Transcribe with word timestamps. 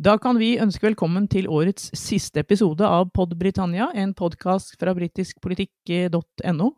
Da 0.00 0.14
kan 0.16 0.38
vi 0.40 0.54
ønske 0.56 0.86
velkommen 0.86 1.26
til 1.28 1.44
årets 1.52 1.90
siste 1.98 2.40
episode 2.40 2.86
av 2.88 3.10
Pod 3.12 3.34
Britannia, 3.36 3.90
en 3.92 4.14
podkast 4.16 4.78
fra 4.80 4.94
britiskpolitikk.no. 4.96 6.68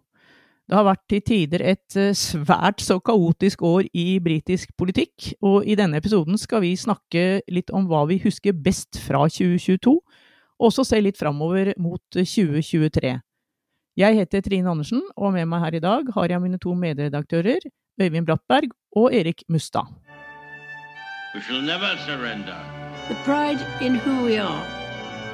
Det 0.67 0.75
har 0.75 0.89
vært 0.89 1.05
til 1.07 1.23
tider 1.29 1.63
et 1.71 1.99
eh, 2.01 2.17
svært 2.19 2.83
så 2.83 2.97
kaotisk 2.99 3.63
år 3.63 3.87
i 3.95 4.17
britisk 4.25 4.75
politikk, 4.75 5.37
og 5.39 5.63
i 5.63 5.79
denne 5.79 6.03
episoden 6.03 6.35
skal 6.35 6.65
vi 6.67 6.73
snakke 6.75 7.45
litt 7.47 7.71
om 7.71 7.87
hva 7.87 8.03
vi 8.11 8.19
husker 8.25 8.59
best 8.59 8.99
fra 9.05 9.23
2022, 9.31 9.95
og 9.95 10.71
også 10.73 10.89
se 10.91 11.03
litt 11.05 11.23
framover 11.23 11.77
mot 11.79 12.03
2023. 12.11 13.15
Jeg 14.03 14.19
heter 14.19 14.43
Trine 14.43 14.75
Andersen, 14.75 15.07
og 15.15 15.37
med 15.39 15.47
meg 15.47 15.63
her 15.69 15.79
i 15.79 15.87
dag 15.87 16.15
har 16.19 16.35
jeg 16.35 16.43
mine 16.43 16.59
to 16.59 16.75
medredaktører, 16.75 17.71
Øyvind 18.03 18.27
Brattberg 18.27 18.75
og 18.99 19.13
Erik 19.15 19.47
Mustad. 19.47 19.95
We 21.37 21.41
shall 21.47 21.63
never 21.63 21.95
surrender. 22.03 22.82
The 23.13 23.25
pride 23.25 23.61
in 23.83 23.95
who 23.95 24.25
we 24.25 24.39
are 24.39 24.67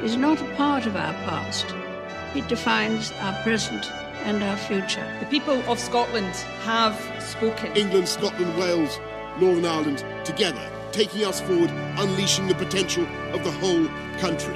is 0.03 0.17
not 0.17 0.41
a 0.41 0.55
part 0.57 0.85
of 0.87 0.97
our 0.97 1.13
past. 1.23 1.65
It 2.35 2.49
defines 2.49 3.13
our 3.21 3.33
present 3.45 3.93
and 4.25 4.43
our 4.43 4.57
future. 4.57 5.07
The 5.21 5.27
people 5.27 5.63
of 5.71 5.79
Scotland 5.79 6.35
have 6.65 6.97
spoken. 7.23 7.77
England, 7.77 8.09
Scotland, 8.09 8.59
Wales, 8.59 8.99
Northern 9.39 9.65
Ireland 9.65 10.05
together, 10.25 10.65
taking 10.91 11.25
us 11.25 11.41
forward, 11.41 11.71
unleashing 11.99 12.49
the 12.49 12.57
potential 12.57 13.07
of 13.33 13.45
the 13.45 13.53
whole 13.63 13.87
country. 14.19 14.55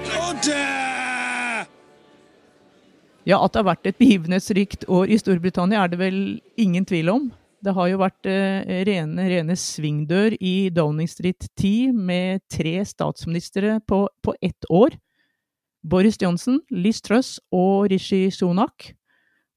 Ja, 3.24 3.44
at 3.44 3.52
det 3.52 3.62
har 3.62 3.68
vært 3.70 3.86
et 3.86 4.02
begivenhetsrikt 4.02 4.88
år 4.88 5.06
i 5.06 5.18
Storbritannia 5.22 5.84
er 5.84 5.94
det 5.94 6.02
vel 6.02 6.40
ingen 6.56 6.84
tvil 6.84 7.14
om. 7.14 7.30
Det 7.62 7.74
har 7.76 7.92
jo 7.92 8.00
vært 8.00 8.26
eh, 8.26 8.82
rene, 8.88 9.28
rene 9.30 9.54
svingdør 9.58 10.34
i 10.42 10.66
Downing 10.74 11.10
Street 11.10 11.46
10 11.54 11.92
med 11.94 12.42
tre 12.50 12.80
statsministre 12.86 13.76
på, 13.86 14.02
på 14.22 14.34
ett 14.42 14.66
år. 14.66 14.96
Boris 15.82 16.18
Johnson, 16.18 16.58
Liz 16.74 16.98
Truss 17.02 17.36
og 17.54 17.86
Rishi 17.92 18.26
Sunak. 18.34 18.90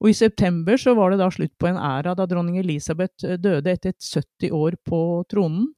Og 0.03 0.11
i 0.11 0.17
september 0.17 0.77
så 0.77 0.93
var 0.97 1.13
det 1.13 1.19
da 1.23 1.31
slutt 1.33 1.53
på 1.57 1.69
en 1.69 1.81
æra 1.81 2.13
da 2.17 2.27
dronning 2.29 2.59
Elisabeth 2.61 3.25
eh, 3.25 3.41
døde 3.41 3.73
etter 3.73 3.95
et 3.95 4.05
70 4.05 4.53
år 4.53 4.77
på 4.85 5.01
tronen. 5.31 5.71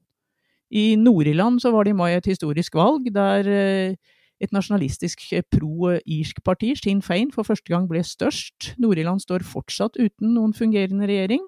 I 0.67 0.97
Nord-Irland 0.99 1.61
så 1.63 1.71
var 1.71 1.87
det 1.87 1.95
i 1.95 1.99
mai 1.99 2.11
et 2.17 2.27
historisk 2.27 2.75
valg 2.75 3.07
der 3.15 3.47
eh, 3.47 4.15
et 4.43 4.51
nasjonalistisk 4.53 5.23
pro-irsk 5.49 6.43
parti, 6.45 6.75
Sinn 6.77 6.99
Fein, 7.01 7.31
for 7.31 7.47
første 7.47 7.71
gang 7.71 7.87
ble 7.89 8.03
størst. 8.05 8.73
Nord-Irland 8.83 9.23
står 9.23 9.47
fortsatt 9.47 9.95
uten 9.95 10.35
noen 10.35 10.51
fungerende 10.53 11.07
regjering. 11.07 11.47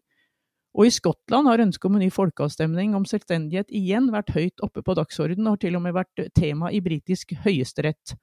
Og 0.77 0.85
i 0.85 0.93
Skottland 0.93 1.49
har 1.49 1.61
ønsket 1.63 1.89
om 1.89 1.97
en 1.97 2.03
ny 2.05 2.09
folkeavstemning 2.13 2.93
om 2.97 3.05
selvstendighet 3.09 3.71
igjen 3.73 4.11
vært 4.13 4.33
høyt 4.35 4.61
oppe 4.65 4.83
på 4.85 4.95
dagsordenen, 4.97 5.47
og 5.47 5.57
har 5.57 5.63
til 5.63 5.77
og 5.79 5.85
med 5.85 5.95
vært 5.97 6.27
tema 6.37 6.69
i 6.71 6.81
britisk 6.85 7.33
høyesterett. 7.45 8.13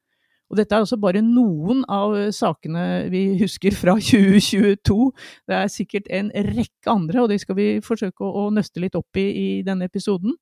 Og 0.47 0.61
dette 0.61 0.77
er 0.77 0.85
altså 0.85 0.99
bare 1.03 1.25
noen 1.27 1.83
av 1.91 2.15
sakene 2.35 3.09
vi 3.11 3.25
husker 3.43 3.75
fra 3.75 3.97
2022. 3.99 5.11
Det 5.51 5.59
er 5.59 5.73
sikkert 5.73 6.07
en 6.15 6.31
rekke 6.31 6.93
andre, 6.93 7.25
og 7.25 7.35
de 7.35 7.41
skal 7.43 7.59
vi 7.59 7.69
forsøke 7.85 8.23
å, 8.23 8.47
nøste 8.55 8.83
litt 8.83 8.99
opp 8.99 9.19
i 9.19 9.27
i 9.27 9.49
denne 9.67 9.91
episoden. 9.91 10.39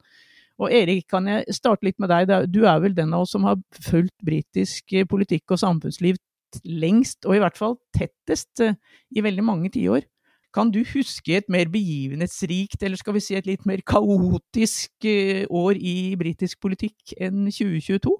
Og 0.60 0.70
Erik, 0.70 1.08
kan 1.10 1.26
jeg 1.26 1.56
starte 1.56 1.88
litt 1.88 1.98
med 1.98 2.12
deg? 2.12 2.30
Du 2.52 2.62
er 2.68 2.78
vel 2.84 2.94
den 2.94 3.16
av 3.16 3.24
oss 3.24 3.32
som 3.34 3.48
har 3.48 3.56
fulgt 3.88 4.14
britisk 4.22 4.92
politikk 5.10 5.56
og 5.56 5.62
samfunnsliv 5.64 6.20
lengst, 6.62 7.24
og 7.26 7.34
i 7.34 7.40
hvert 7.42 7.58
fall 7.58 7.78
tettest, 7.96 8.60
eh, 8.62 8.76
i 9.10 9.24
veldig 9.24 9.42
mange 9.42 9.72
tiår. 9.74 10.04
Kan 10.54 10.70
du 10.70 10.84
huske 10.86 11.34
et 11.36 11.48
mer 11.50 11.66
begivenhetsrikt, 11.72 12.82
eller 12.82 13.00
skal 13.00 13.16
vi 13.16 13.24
si 13.24 13.34
et 13.34 13.48
litt 13.48 13.66
mer 13.66 13.82
kaotisk 13.82 15.08
eh, 15.10 15.42
år 15.50 15.80
i 15.80 16.14
britisk 16.20 16.60
politikk 16.62 17.16
enn 17.18 17.48
2022? 17.50 18.14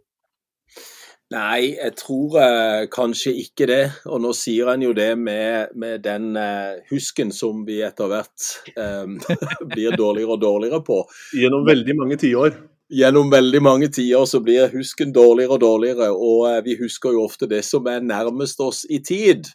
Nei, 1.32 1.72
jeg 1.78 1.94
tror 1.96 2.36
eh, 2.42 2.82
kanskje 2.92 3.32
ikke 3.40 3.68
det. 3.70 3.84
Og 4.10 4.20
nå 4.22 4.34
sier 4.36 4.68
han 4.72 4.82
jo 4.84 4.92
det 4.96 5.14
med, 5.18 5.72
med 5.78 6.02
den 6.05 6.34
eh, 6.36 6.82
husken 6.90 7.33
som 7.34 7.64
vi 7.67 7.80
etter 7.86 8.11
hvert 8.11 8.51
eh, 8.74 9.06
blir 9.72 9.96
dårligere 9.96 10.36
og 10.36 10.45
dårligere 10.45 10.83
på. 10.84 11.01
Gjennom 11.39 11.64
veldig 11.66 11.96
mange 12.02 12.20
tiår. 12.20 12.58
Gjennom 12.95 13.33
veldig 13.33 13.62
mange 13.64 13.89
tiår 13.95 14.28
så 14.28 14.42
blir 14.45 14.68
husken 14.74 15.14
dårligere 15.14 15.56
og 15.56 15.62
dårligere, 15.62 16.11
og 16.12 16.42
uh, 16.45 16.58
vi 16.62 16.77
husker 16.78 17.14
jo 17.16 17.22
ofte 17.24 17.48
det 17.51 17.62
som 17.64 17.89
er 17.90 18.05
nærmest 18.05 18.61
oss 18.61 18.83
i 18.92 18.98
tid 19.02 19.48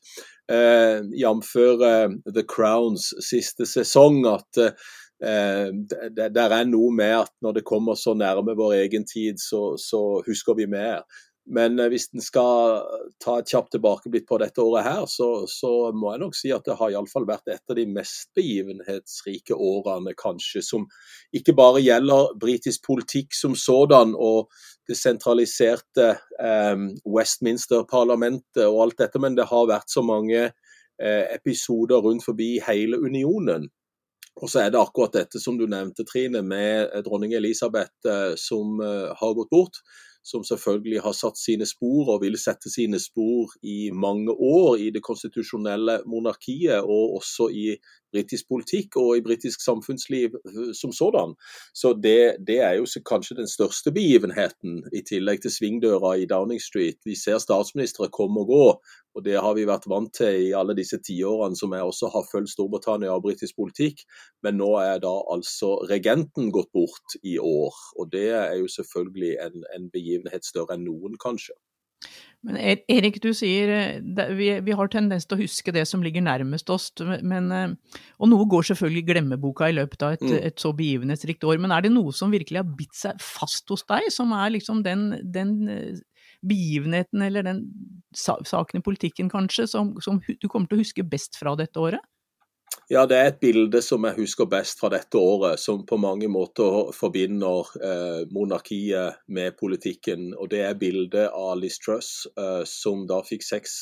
eh, 0.51 1.01
jf. 1.21 1.55
Eh, 1.55 2.09
The 2.33 2.43
Crowns 2.47 3.13
siste 3.29 3.67
sesong, 3.69 4.21
at 4.29 4.61
eh, 4.61 5.69
det, 5.69 6.29
det, 6.35 6.45
er 6.45 6.69
noe 6.69 6.93
med 6.95 7.15
at 7.21 7.33
når 7.43 7.59
det 7.59 7.67
kommer 7.67 7.99
så 7.99 8.15
nærme 8.17 8.57
vår 8.57 8.77
egen 8.83 9.05
tid, 9.07 9.41
så, 9.41 9.73
så 9.77 10.21
husker 10.27 10.57
vi 10.59 10.69
mer. 10.69 11.03
Men 11.49 11.79
eh, 11.79 11.89
hvis 11.89 12.09
en 12.13 12.23
skal 12.23 12.81
ta 13.21 13.39
et 13.39 13.49
kjapt 13.49 13.73
tilbakeblikk 13.73 14.27
på 14.29 14.37
dette 14.41 14.61
året 14.61 14.85
her, 14.85 15.05
så, 15.09 15.47
så, 15.49 15.89
må 15.95 16.13
jeg 16.13 16.21
nok 16.23 16.37
si 16.37 16.51
at 16.53 16.65
det 16.67 16.77
har 16.79 16.93
iallfall 16.93 17.25
vært 17.29 17.49
et 17.49 17.73
av 17.73 17.79
de 17.79 17.85
mest 17.89 18.29
begivenhetsrike 18.37 19.57
årene, 19.57 20.13
kanskje. 20.19 20.61
Som 20.65 20.85
ikke 21.35 21.55
bare 21.57 21.81
gjelder 21.81 22.35
britisk 22.39 22.85
politikk 22.85 23.33
som 23.37 23.57
sådan 23.57 24.13
og 24.15 24.51
det 24.89 24.97
sentraliserte 24.97 26.11
eh, 26.41 26.85
Westminster-parlamentet 27.05 28.65
og 28.67 28.83
alt 28.85 29.01
dette, 29.01 29.21
men 29.21 29.37
det 29.37 29.49
har 29.49 29.69
vært 29.69 29.89
så 29.93 30.05
mange 30.05 30.45
eh, 30.47 31.25
episoder 31.33 32.01
rundt 32.05 32.25
forbi 32.25 32.55
hele 32.65 33.01
unionen. 33.01 33.69
Og 34.39 34.47
så 34.47 34.63
er 34.63 34.69
det 34.71 34.79
akkurat 34.79 35.17
dette 35.17 35.41
som 35.41 35.57
du 35.59 35.65
nevnte, 35.67 36.05
Trine, 36.07 36.41
med 36.45 36.93
dronning 37.05 37.33
Elisabeth 37.35 38.07
eh, 38.07 38.35
som 38.39 38.79
eh, 38.83 39.09
har 39.17 39.35
gått 39.37 39.51
bort 39.51 39.81
som 40.29 40.43
selvfølgelig 40.45 41.01
har 41.05 41.15
satt 41.17 41.39
sine 41.41 41.65
spor 41.69 42.13
og 42.13 42.21
vil 42.23 42.37
sette 42.39 42.71
sine 42.71 42.99
spor 43.01 43.55
i 43.65 43.89
mange 43.91 44.31
år 44.33 44.77
i 44.77 44.89
det 44.93 45.03
konstitusjonelle 45.05 45.99
monarkiet, 46.09 46.85
og 46.85 47.17
også 47.19 47.49
i 47.49 47.65
britisk 48.13 48.47
politikk 48.49 48.97
og 48.99 49.17
i 49.17 49.23
britisk 49.25 49.61
samfunnsliv 49.63 50.37
eh, 50.37 50.71
som 50.77 50.93
sådan. 50.95 51.35
Så 51.73 51.93
det, 51.93 52.41
det, 52.47 52.59
er 52.65 52.77
jo 52.79 52.87
kanskje 53.05 53.37
den 53.37 53.47
største 53.47 53.93
begivenheten, 53.93 54.83
i 54.93 55.03
tillegg 55.05 55.43
til 55.43 55.53
svingdøra 55.53 56.15
i 56.17 56.25
Downing 56.29 56.61
Street. 56.61 56.99
Vi 57.05 57.15
ser 57.15 57.37
statsministre 57.41 58.09
komme 58.13 58.41
og 58.43 58.49
gå, 58.49 58.65
og 59.15 59.25
det 59.25 59.37
har 59.41 59.55
vi 59.57 59.67
vært 59.67 59.87
vant 59.89 60.11
til 60.15 60.49
i 60.49 60.55
alle 60.57 60.75
disse 60.77 60.99
tiårene 61.05 61.57
som 61.57 61.73
jeg 61.75 61.85
også 61.85 62.11
har 62.13 62.27
fulgt 62.31 62.53
Storbritannia 62.53 63.13
og 63.13 63.23
britisk 63.25 63.57
politikk. 63.59 64.03
Men 64.45 64.59
nå 64.61 64.71
er 64.81 65.01
da 65.03 65.13
altså 65.33 65.75
regenten 65.89 66.51
gått 66.55 66.71
bort 66.73 67.17
i 67.23 67.37
år, 67.41 67.75
og 67.99 68.11
det 68.13 68.29
er 68.37 68.55
jo 68.61 68.69
selvfølgelig 68.71 69.35
en, 69.45 69.65
en 69.75 69.89
begivenhet 69.93 70.18
større 70.45 70.75
enn 70.75 70.87
noen, 70.87 71.17
kanskje. 71.21 71.55
Men 72.47 72.55
e- 72.55 72.85
Erik, 72.87 73.17
du 73.19 73.33
sier 73.35 73.71
eh, 73.73 74.29
vi, 74.37 74.47
vi, 74.63 74.75
har 74.75 74.87
tendens 74.91 75.25
til 75.27 75.35
å 75.35 75.41
huske 75.41 75.73
det 75.75 75.83
som 75.89 76.03
ligger 76.03 76.23
nærmest 76.23 76.69
oss. 76.71 76.87
Men, 77.19 77.49
eh, 77.51 77.97
og 78.19 78.31
noe 78.31 78.47
går 78.49 78.69
selvfølgelig 78.69 79.03
i 79.03 79.07
glemmeboka 79.09 79.67
i 79.67 79.75
løpet 79.75 80.05
av 80.07 80.15
et, 80.15 80.23
mm. 80.23 80.37
et, 80.47 80.59
så 80.61 80.71
begivenhetsrikt 80.75 81.43
år. 81.43 81.59
Men 81.59 81.75
er 81.75 81.83
det 81.83 81.91
noe 81.91 82.15
som 82.15 82.31
virkelig 82.31 82.61
har 82.61 82.77
bitt 82.79 82.95
seg 82.95 83.19
fast 83.23 83.67
hos 83.73 83.83
deg, 83.91 84.07
som 84.15 84.31
er 84.37 84.55
liksom 84.55 84.83
den, 84.87 85.09
den 85.35 85.57
eh, 85.73 85.99
begivenheten 86.47 87.25
eller 87.25 87.43
den 87.43 87.65
saken 88.15 88.79
i 88.79 88.85
politikken 88.85 89.27
kanskje, 89.31 89.67
som, 89.67 89.91
som 90.03 90.21
du 90.23 90.47
kommer 90.47 90.71
til 90.71 90.79
å 90.79 90.85
huske 90.85 91.03
best 91.03 91.35
fra 91.39 91.57
dette 91.59 91.83
året? 91.83 91.99
Ja, 92.89 93.03
det 93.05 93.17
er 93.19 93.27
et 93.29 93.35
bilde 93.37 93.83
som 93.85 94.05
jeg 94.07 94.17
husker 94.17 94.47
best 94.49 94.79
fra 94.81 94.89
dette 94.89 95.19
året, 95.21 95.61
som 95.61 95.83
på 95.85 95.99
mange 96.01 96.25
måter 96.25 96.89
forbinder 96.97 97.67
eh, 97.85 98.23
monarkiet 98.33 99.19
med 99.29 99.53
politikken. 99.59 100.31
Og 100.33 100.49
det 100.49 100.63
er 100.65 100.79
bildet 100.81 101.27
av 101.29 101.59
Liz 101.61 101.77
Truss, 101.83 102.25
eh, 102.33 102.63
som 102.65 103.03
da 103.11 103.19
fikk 103.27 103.45
seks 103.45 103.75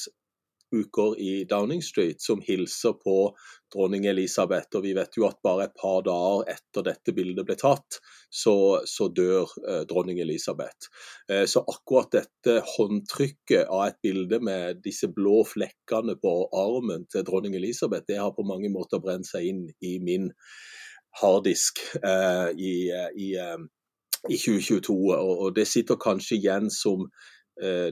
uker 0.71 1.19
i 1.19 1.45
Downing 1.49 1.81
Street, 1.81 2.21
som 2.21 2.41
hilser 2.41 2.93
på 2.93 3.35
dronning 3.73 4.05
Elisabeth. 4.05 4.75
Og 4.75 4.83
vi 4.83 4.93
vet 4.97 5.17
jo 5.17 5.27
at 5.27 5.39
bare 5.43 5.67
et 5.67 5.75
par 5.79 6.01
dager 6.07 6.47
etter 6.53 6.85
dette 6.89 7.13
bildet 7.15 7.47
ble 7.47 7.57
tatt, 7.59 7.99
så, 8.29 8.55
så 8.87 9.09
dør 9.13 9.47
eh, 9.67 9.83
dronning 9.89 10.19
Elisabeth. 10.23 10.89
Eh, 11.31 11.45
så 11.49 11.63
akkurat 11.63 12.11
dette 12.19 12.59
håndtrykket 12.75 13.67
av 13.67 13.87
et 13.87 14.01
bilde 14.03 14.41
med 14.43 14.83
disse 14.85 15.09
blå 15.13 15.41
flekkene 15.47 16.17
på 16.21 16.35
armen 16.55 17.07
til 17.11 17.25
dronning 17.27 17.55
Elisabeth, 17.57 18.07
det 18.07 18.19
har 18.21 18.35
på 18.35 18.47
mange 18.47 18.71
måter 18.73 19.03
brent 19.03 19.27
seg 19.29 19.47
inn 19.51 19.65
i 19.81 19.97
min 20.03 20.31
harddisk 21.21 21.81
eh, 22.03 22.51
i, 22.53 22.75
i, 23.15 23.31
eh, 23.39 23.57
i 24.27 24.37
2022. 24.37 24.99
Og, 25.15 25.33
og 25.47 25.55
det 25.55 25.67
sitter 25.69 25.99
kanskje 26.01 26.37
igjen 26.41 26.71
som 26.73 27.07
Eh, 27.07 27.36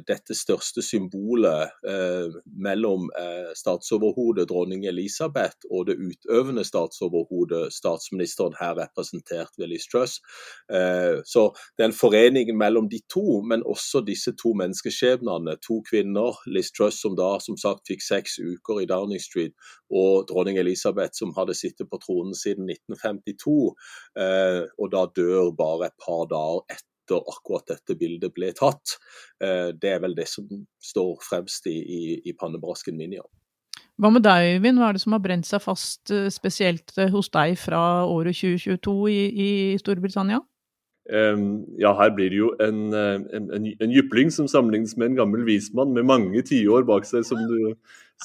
dette 0.06 0.36
største 0.38 0.84
symbolet 0.86 1.72
eh, 1.88 2.36
mellom 2.46 3.08
eh, 3.18 3.52
statsoverhodet 3.58 4.48
dronning 4.50 4.86
Elisabeth 4.86 5.66
og 5.72 5.88
det 5.90 5.96
utøvende 5.98 6.64
statsoverhodet 6.68 7.74
statsministeren 7.74 8.56
her 8.60 8.76
representert 8.80 9.52
ved 9.58 9.72
Liz 9.72 9.88
Truss. 9.92 10.20
Eh, 10.72 11.22
så 11.26 11.48
det 11.78 11.86
er 11.86 11.90
en 11.90 11.98
forening 11.98 12.52
mellom 12.58 12.90
de 12.90 13.02
to, 13.12 13.42
men 13.42 13.66
også 13.66 14.04
disse 14.06 14.36
to 14.42 14.54
menneskeskjebnene. 14.58 15.58
To 15.68 15.82
kvinner, 15.90 16.38
Liz 16.48 16.72
Truss 16.72 17.02
som 17.02 17.18
da 17.18 17.36
som 17.44 17.58
sagt 17.58 17.88
fikk 17.90 18.04
seks 18.06 18.40
uker 18.40 18.84
i 18.84 18.90
Downing 18.90 19.22
Street, 19.22 19.56
og 19.90 20.28
dronning 20.30 20.60
Elisabeth 20.62 21.18
som 21.18 21.34
hadde 21.38 21.58
sittet 21.58 21.90
på 21.92 22.02
tronen 22.02 22.36
siden 22.38 22.70
1952, 22.70 23.56
eh, 24.20 24.64
og 24.80 24.92
da 24.94 25.08
dør 25.16 25.56
bare 25.58 25.90
et 25.90 25.98
par 26.06 26.28
dager 26.32 26.66
etter 26.70 26.95
etter 27.06 27.22
akkurat 27.22 27.70
dette 27.70 27.96
bildet 28.00 28.34
ble 28.34 28.50
tatt. 28.58 28.98
Eh, 29.40 29.70
det 29.78 29.94
er 29.94 30.02
vel 30.04 30.18
det 30.18 30.28
som 30.32 30.50
står 30.82 31.16
fremst 31.24 31.70
i, 31.72 31.78
i, 31.78 32.02
i 32.26 32.34
pannebrasken 32.34 32.98
min, 32.98 33.14
ja. 33.22 33.26
Hva 34.02 34.12
med 34.12 34.26
deg, 34.26 34.58
Øyvind? 34.58 34.82
Hva 34.82 34.90
er 34.90 34.98
det 34.98 35.06
som 35.06 35.14
har 35.16 35.22
brent 35.24 35.48
seg 35.48 35.62
fast 35.64 36.12
spesielt 36.34 36.92
hos 37.14 37.30
deg 37.32 37.54
fra 37.56 37.80
året 38.12 38.36
2022 38.36 38.96
i, 39.14 39.22
i 39.32 39.50
Storbritannia? 39.80 40.42
Um, 41.06 41.66
ja, 41.78 41.92
her 41.94 42.10
blir 42.18 42.32
det 42.34 42.38
jo 42.40 42.48
en, 42.66 42.88
en, 42.98 43.26
en, 43.54 43.68
en, 43.78 43.92
jypling 43.94 44.32
som 44.34 44.48
sammenlignes 44.50 44.96
med 44.98 45.12
en 45.12 45.20
gammel 45.20 45.44
vismann 45.46 45.92
med 45.94 46.08
mange 46.10 46.42
tiår 46.42 46.82
bak 46.88 47.06
seg, 47.06 47.22
som 47.28 47.44
du, 47.46 47.76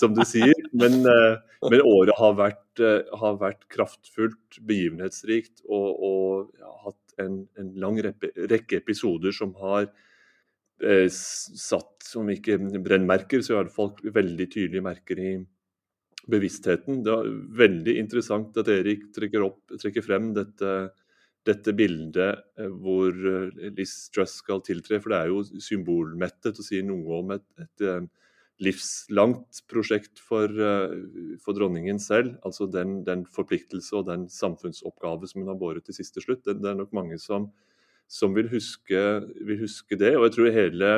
som 0.01 0.15
du 0.17 0.23
sier. 0.25 0.57
Men, 0.73 1.03
uh, 1.05 1.37
men, 1.69 1.83
året 1.85 2.17
har 2.17 2.39
vært, 2.39 2.81
uh, 2.81 3.05
har 3.21 3.37
vært 3.43 3.67
kraftfullt, 3.75 4.63
begivenhetsrikt 4.65 5.61
og, 5.69 5.91
og 5.93 6.49
ja, 6.57 6.73
hatt 6.87 6.97
en, 7.25 7.73
lang 7.81 8.01
rekke 8.01 8.81
episoder 8.81 9.35
som 9.37 9.55
har 9.61 9.87
eh, 10.83 11.07
satt, 11.11 12.11
om 12.19 12.31
ikke 12.33 12.59
brennmerker, 12.83 13.43
så 13.43 13.55
i 13.55 13.59
hvert 13.61 13.75
fall 13.75 14.13
veldig 14.21 14.49
tydelige 14.51 14.87
merker 14.87 15.23
i, 15.23 15.33
bevisstheten. 16.29 17.03
Det 17.05 17.13
er 17.13 17.31
veldig 17.61 17.97
interessant 18.01 18.57
at 18.61 18.71
Erik 18.73 19.09
trekker, 19.17 19.45
opp, 19.47 19.63
trekker 19.81 20.05
frem 20.05 20.33
dette, 20.37 20.75
dette, 21.47 21.75
bildet 21.77 22.43
eh, 22.61 22.71
hvor 22.83 23.15
eh, 23.15 23.71
Liz 23.77 23.95
Truss 24.15 24.41
skal 24.43 24.63
tiltre. 24.67 25.01
For 25.01 25.13
det 25.13 25.21
er 25.21 25.33
jo 25.33 25.45
symbolmettet 25.65 26.61
å 26.61 26.67
si 26.67 26.83
noe 26.87 27.21
om 27.23 27.37
et, 27.37 27.47
et 27.63 27.87
eh, 27.87 28.03
livslangt 28.61 29.63
prosjekt 29.73 30.21
for, 30.21 30.53
for, 31.41 31.57
dronningen 31.57 32.01
selv. 32.03 32.35
Altså 32.45 32.69
den, 32.69 33.01
den, 33.07 33.25
forpliktelse 33.25 33.97
og 33.97 34.09
den 34.11 34.29
samfunnsoppgave 34.29 35.29
som 35.31 35.43
hun 35.43 35.53
har 35.53 35.61
båret 35.61 35.87
til 35.87 35.97
siste 35.97 36.21
slutt. 36.21 36.45
Det, 36.45 36.59
det 36.61 36.69
er 36.73 36.77
nok 36.79 36.93
mange 36.97 37.17
som, 37.23 37.49
som 38.05 38.37
vil, 38.37 38.51
huske, 38.53 39.01
vil, 39.41 39.63
huske, 39.65 39.97
det. 39.97 40.13
Og 40.19 40.29
jeg 40.29 40.37
tror 40.37 40.55
hele 40.61 40.95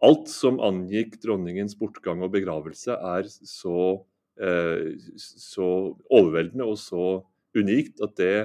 Alt 0.00 0.30
som 0.32 0.56
angikk 0.64 1.18
dronningens 1.20 1.74
bortgang 1.76 2.22
og 2.24 2.30
begravelse, 2.32 2.94
er 2.94 3.26
så 3.28 3.98
Eh, 4.40 4.96
så 5.20 5.66
overveldende 6.08 6.64
og 6.64 6.78
så 6.80 7.20
unikt 7.52 8.00
at 8.00 8.14
det, 8.16 8.36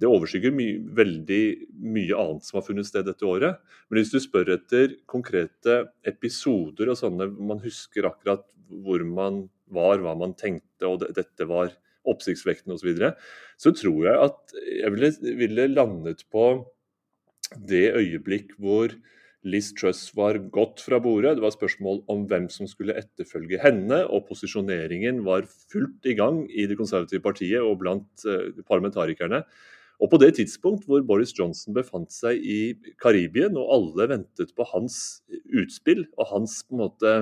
det 0.00 0.08
overskygger 0.10 0.52
my, 0.52 0.66
veldig 0.96 1.42
mye 1.80 2.18
annet 2.20 2.44
som 2.44 2.58
har 2.58 2.66
funnet 2.66 2.88
sted 2.88 3.06
dette 3.08 3.24
året. 3.24 3.62
Men 3.88 4.00
hvis 4.00 4.12
du 4.12 4.18
spør 4.20 4.52
etter 4.56 4.98
konkrete 5.08 5.86
episoder 6.06 6.92
og 6.92 7.00
sånne 7.00 7.30
man 7.32 7.62
husker 7.64 8.08
akkurat 8.10 8.44
hvor 8.68 9.04
man 9.08 9.46
var, 9.72 10.02
hva 10.02 10.14
man 10.18 10.34
tenkte, 10.38 10.86
og 10.88 11.00
det, 11.02 11.14
dette 11.16 11.48
var 11.48 11.72
oppsiktsvekkende 12.06 12.76
osv., 12.76 12.84
så, 12.84 12.90
videre, 12.90 13.12
så 13.58 13.72
tror 13.74 14.00
jeg 14.06 14.24
at 14.28 14.56
jeg 14.82 14.94
ville, 14.94 15.12
ville 15.40 15.68
landet 15.72 16.26
på 16.32 16.46
det 17.56 17.88
øyeblikk 17.96 18.56
hvor 18.60 18.92
Liz 19.46 19.70
Truss 19.78 20.08
var 20.18 20.38
gått 20.52 20.82
fra 20.82 20.98
bordet. 21.02 21.36
Det 21.38 21.44
var 21.44 21.54
spørsmål 21.54 22.00
om 22.10 22.24
hvem 22.30 22.48
som 22.50 22.66
skulle 22.70 22.96
etterfølge 22.98 23.60
henne, 23.62 24.00
og 24.10 24.26
posisjoneringen 24.26 25.22
var 25.26 25.46
fullt 25.70 26.08
i 26.10 26.16
gang 26.18 26.42
i 26.50 26.66
Det 26.66 26.78
konservative 26.78 27.22
partiet 27.22 27.62
og 27.62 27.78
blant 27.84 28.26
uh, 28.26 28.50
parlamentarikerne. 28.66 29.44
Og 30.02 30.10
på 30.12 30.20
det 30.20 30.34
tidspunkt 30.36 30.84
hvor 30.88 31.00
Boris 31.06 31.32
Johnson 31.36 31.74
befant 31.76 32.12
seg 32.12 32.42
i 32.42 32.76
Karibien, 33.00 33.56
og 33.56 33.72
alle 33.72 34.08
ventet 34.12 34.52
på 34.56 34.66
hans 34.72 35.22
utspill 35.56 36.04
og 36.18 36.30
hans 36.34 36.60
på 36.66 36.76
en 36.76 36.82
måte 36.84 37.16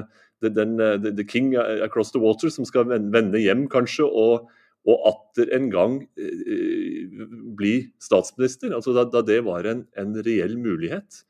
den, 0.44 0.76
the, 0.76 1.12
the 1.14 1.24
king 1.24 1.54
across 1.56 2.10
the 2.12 2.20
water 2.20 2.50
som 2.52 2.66
skal 2.68 2.90
vende 2.90 3.40
hjem, 3.40 3.68
kanskje, 3.72 4.04
og, 4.04 4.50
og 4.84 5.06
atter 5.08 5.54
en 5.56 5.70
gang 5.72 6.00
uh, 6.18 7.22
bli 7.56 7.76
statsminister. 8.02 8.74
altså 8.76 8.92
Da, 8.96 9.06
da 9.08 9.22
det 9.24 9.38
var 9.46 9.64
en, 9.70 9.86
en 9.96 10.18
reell 10.26 10.58
mulighet. 10.60 11.24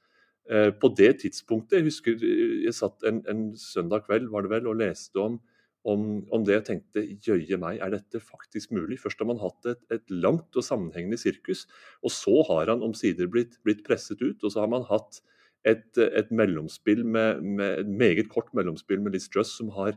Eh, 0.45 0.69
på 0.77 0.91
det 0.93 1.23
tidspunktet 1.23 1.79
Jeg 1.79 1.87
husker 1.87 2.21
eh, 2.21 2.65
jeg 2.67 2.77
satt 2.77 3.07
en, 3.09 3.23
en 3.33 3.45
søndag 3.57 4.03
kveld 4.05 4.27
var 4.29 4.45
det 4.45 4.51
vel, 4.53 4.67
og 4.69 4.77
leste 4.77 5.17
om, 5.23 5.39
om, 5.85 6.25
om 6.33 6.45
det. 6.47 6.57
Jeg 6.57 6.67
tenkte 6.69 7.05
jøye 7.27 7.59
meg, 7.61 7.79
er 7.83 7.93
dette 7.95 8.21
faktisk 8.23 8.73
mulig? 8.75 8.99
Først 9.03 9.21
har 9.21 9.29
man 9.29 9.43
hatt 9.43 9.69
et, 9.71 9.83
et 9.95 10.13
langt 10.13 10.57
og 10.57 10.67
sammenhengende 10.67 11.21
sirkus, 11.21 11.67
og 12.03 12.15
så 12.15 12.41
har 12.49 12.73
han 12.73 12.85
omsider 12.87 13.31
blitt, 13.31 13.59
blitt 13.67 13.85
presset 13.87 14.23
ut. 14.25 14.41
Og 14.43 14.55
så 14.55 14.65
har 14.65 14.73
man 14.73 14.87
hatt 14.89 15.21
et, 15.69 15.87
et 16.01 16.33
mellomspill 16.35 17.05
med, 17.05 17.45
med, 17.45 17.89
meget 17.89 18.31
kort 18.33 18.53
mellomspill 18.57 19.03
med 19.05 19.17
Liz 19.17 19.29
Truss 19.33 19.55
som 19.59 19.73
har 19.77 19.97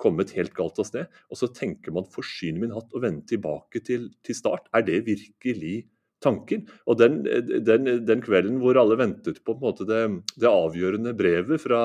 kommet 0.00 0.32
helt 0.36 0.54
galt 0.56 0.78
av 0.80 0.88
sted. 0.88 1.22
Og 1.28 1.40
så 1.40 1.50
tenker 1.52 1.94
man 1.94 2.08
forsyne 2.08 2.62
min 2.62 2.74
hatt 2.74 2.92
og 2.94 3.04
vende 3.04 3.26
tilbake 3.28 3.82
til, 3.86 4.08
til 4.24 4.38
start. 4.38 4.70
Er 4.74 4.86
det 4.86 5.02
virkelig 5.08 5.84
tanken. 6.24 6.66
Og 6.86 6.98
den, 7.00 7.20
den, 7.24 7.88
den, 8.06 8.24
kvelden 8.24 8.60
hvor 8.62 8.78
alle 8.80 8.98
ventet 9.00 9.40
på, 9.44 9.56
på 9.60 9.72
det, 9.80 10.02
det, 10.36 10.50
avgjørende 10.50 11.14
brevet 11.16 11.62
fra, 11.62 11.82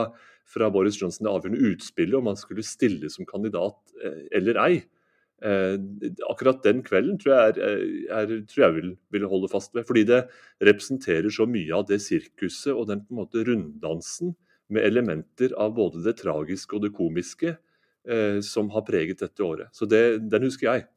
fra, 0.49 0.69
Boris 0.73 0.99
Johnson, 1.01 1.25
det 1.25 1.33
avgjørende 1.33 1.71
utspillet 1.71 2.19
om 2.19 2.29
han 2.31 2.39
skulle 2.39 2.65
stille 2.65 3.11
som 3.13 3.27
kandidat 3.29 3.79
eh, 4.03 4.21
eller 4.39 4.61
ei, 4.65 4.79
eh, 5.45 5.75
akkurat 6.29 6.63
den 6.65 6.83
kvelden 6.85 7.19
tror 7.21 7.35
jeg, 7.35 7.59
er, 7.67 7.85
er, 8.21 8.33
tror 8.51 8.67
jeg 8.67 8.77
vil, 8.79 8.95
vil, 9.15 9.29
holde 9.31 9.51
fast 9.51 9.75
ved. 9.75 9.87
Fordi 9.87 10.05
det 10.11 10.25
representerer 10.63 11.31
så 11.33 11.47
mye 11.49 11.75
av 11.75 11.87
det 11.91 12.01
sirkuset 12.03 12.73
og 12.73 12.89
den 12.91 13.05
måte 13.13 13.45
runddansen 13.47 14.35
med 14.73 14.85
elementer 14.87 15.53
av 15.61 15.75
både 15.77 16.01
det 16.05 16.17
tragiske 16.23 16.73
og 16.75 16.87
det 16.87 16.95
komiske 16.95 17.53
eh, 18.09 18.41
som 18.45 18.71
har 18.73 18.85
preget 18.87 19.21
dette 19.21 19.45
året. 19.45 19.69
Så 19.75 19.87
det, 19.89 20.03
den 20.31 20.47
husker 20.47 20.71
jeg. 20.71 20.87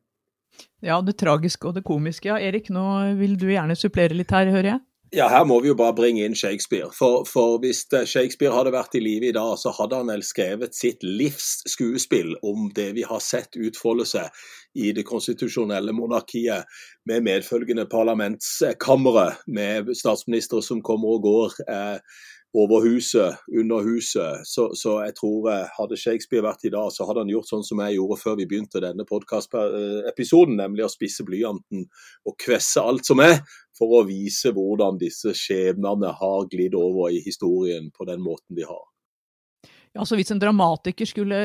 Ja, 0.85 1.01
det 1.03 1.17
tragiske 1.21 1.69
og 1.71 1.79
det 1.79 1.85
komiske. 1.87 2.31
Ja, 2.31 2.39
Erik, 2.39 2.71
nå 2.75 2.85
vil 3.19 3.37
du 3.39 3.49
gjerne 3.51 3.77
supplere 3.79 4.17
litt 4.17 4.33
her, 4.35 4.51
hører 4.55 4.73
jeg? 4.75 4.85
Ja, 5.13 5.29
her 5.33 5.45
må 5.49 5.57
vi 5.65 5.71
jo 5.71 5.77
bare 5.79 5.97
bringe 5.97 6.25
inn 6.27 6.35
Shakespeare. 6.37 6.91
For, 6.93 7.23
for, 7.25 7.57
hvis 7.63 7.87
eh, 7.97 8.05
Shakespeare 8.09 8.53
hadde 8.53 8.75
vært 8.75 8.97
i 8.99 9.01
live 9.01 9.31
i 9.31 9.33
dag, 9.37 9.55
så 9.57 9.73
hadde 9.73 10.03
han 10.03 10.13
vel 10.13 10.25
skrevet 10.27 10.77
sitt 10.77 11.05
livs 11.07 11.63
skuespill 11.71 12.35
om 12.45 12.69
det 12.77 12.91
vi 12.99 13.07
har 13.09 13.23
sett 13.25 13.57
utfolde 13.57 14.05
seg 14.09 14.29
i 14.77 14.93
det 14.93 15.07
konstitusjonelle 15.09 15.95
monarkiet, 15.97 16.69
med 17.09 17.25
medfølgende 17.25 17.87
parlamentskamre, 17.89 19.31
med 19.49 19.95
statsministre 19.97 20.61
som 20.63 20.85
kommer 20.85 21.17
og 21.17 21.25
går. 21.25 21.57
Eh, 21.73 22.19
over 22.55 22.81
huset, 22.81 23.37
under 23.61 23.83
huset. 23.85 24.41
Så, 24.45 24.71
så, 24.75 24.95
jeg 25.05 25.15
tror 25.21 25.51
eh, 25.53 25.67
hadde 25.77 25.99
Shakespeare 26.01 26.45
vært 26.47 26.65
i 26.65 26.73
dag, 26.73 26.89
så 26.93 27.05
hadde 27.09 27.25
han 27.25 27.33
gjort 27.33 27.51
sånn 27.51 27.67
som 27.67 27.83
jeg 27.85 27.99
gjorde 27.99 28.21
før 28.23 28.39
vi 28.41 28.47
begynte 28.49 28.83
denne 28.83 29.05
podkastepisoden, 29.09 30.57
nemlig 30.61 30.87
å 30.87 30.93
spisse 30.93 31.27
blyanten 31.29 31.85
og 32.25 32.39
kvesse 32.41 32.83
alt 32.83 33.09
som 33.09 33.21
er, 33.25 33.43
for 33.79 34.01
å 34.01 34.05
vise 34.09 34.53
hvordan 34.55 34.99
disse 35.01 35.33
skjebnene 35.37 36.13
har 36.21 36.47
glidd 36.51 36.77
over 36.79 37.15
i 37.15 37.23
historien 37.25 37.93
på 37.95 38.09
den 38.09 38.23
måten 38.25 38.59
de 38.59 38.67
har. 38.69 38.87
Altså 39.99 40.19
Hvis 40.19 40.31
en 40.31 40.41
dramatiker 40.41 41.09
skulle, 41.09 41.39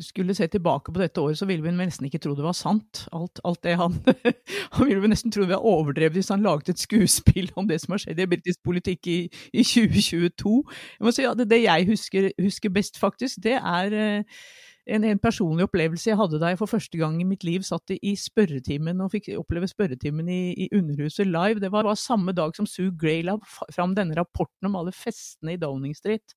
skulle, 0.00 0.34
se 0.34 0.46
tilbake 0.46 0.92
på 0.92 1.00
dette 1.00 1.20
året, 1.20 1.38
så 1.38 1.46
ville 1.46 1.62
vi 1.62 1.72
nesten 1.74 2.06
ikke 2.06 2.20
tro 2.22 2.34
det 2.36 2.44
var 2.46 2.56
sant. 2.56 3.04
Alt, 3.12 3.40
alt 3.44 3.62
det 3.64 3.76
Han 3.76 3.98
Han 4.76 4.88
ville 4.88 5.10
nesten 5.10 5.32
tro 5.34 5.42
det 5.42 5.52
var 5.56 5.66
overdrevet 5.66 6.16
hvis 6.16 6.30
han 6.32 6.42
laget 6.46 6.68
et 6.72 6.80
skuespill 6.80 7.50
om 7.56 7.68
det 7.68 7.80
som 7.82 7.94
har 7.94 8.04
skjedd 8.04 8.22
i 8.22 8.28
britisk 8.30 8.62
politikk 8.64 9.06
i, 9.06 9.18
i 9.52 9.64
2022. 9.64 10.54
Jeg 10.98 11.04
må 11.06 11.12
si 11.12 11.26
at 11.28 11.44
Det 11.50 11.62
jeg 11.62 11.88
husker, 11.90 12.30
husker 12.40 12.70
best, 12.70 12.98
faktisk, 12.98 13.42
det 13.42 13.58
er 13.58 13.98
eh, 13.98 14.40
en, 14.84 15.04
en, 15.08 15.20
personlig 15.20 15.64
opplevelse 15.64 16.10
jeg 16.10 16.18
hadde 16.20 16.40
da 16.40 16.50
jeg 16.52 16.60
for 16.60 16.70
første 16.70 16.98
gang 17.00 17.16
i 17.20 17.26
mitt 17.28 17.44
liv 17.46 17.64
satt 17.64 17.94
i 17.94 18.12
spørretimen 18.20 19.00
og 19.00 19.14
fikk 19.14 19.30
oppleve 19.40 19.68
spørretimen 19.70 20.28
i, 20.28 20.40
i 20.66 20.68
Underhuset 20.76 21.28
live. 21.30 21.62
Det 21.62 21.70
var, 21.72 21.88
var, 21.88 21.96
samme 22.00 22.34
dag 22.36 22.52
som 22.56 22.68
Sue 22.68 22.92
Gray 23.00 23.22
la 23.24 23.38
fram 23.72 23.94
denne 23.96 24.16
rapporten 24.18 24.68
om 24.68 24.76
alle 24.80 24.92
festene 24.96 25.56
i 25.56 25.60
Downing 25.60 25.96
Street. 25.96 26.36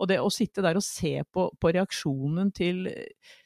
Og 0.00 0.08
det 0.08 0.18
å 0.22 0.32
sitte 0.32 0.64
der 0.64 0.78
og 0.78 0.84
se 0.86 1.18
på, 1.28 1.46
på 1.60 1.72
reaksjonen 1.76 2.48
til, 2.56 2.86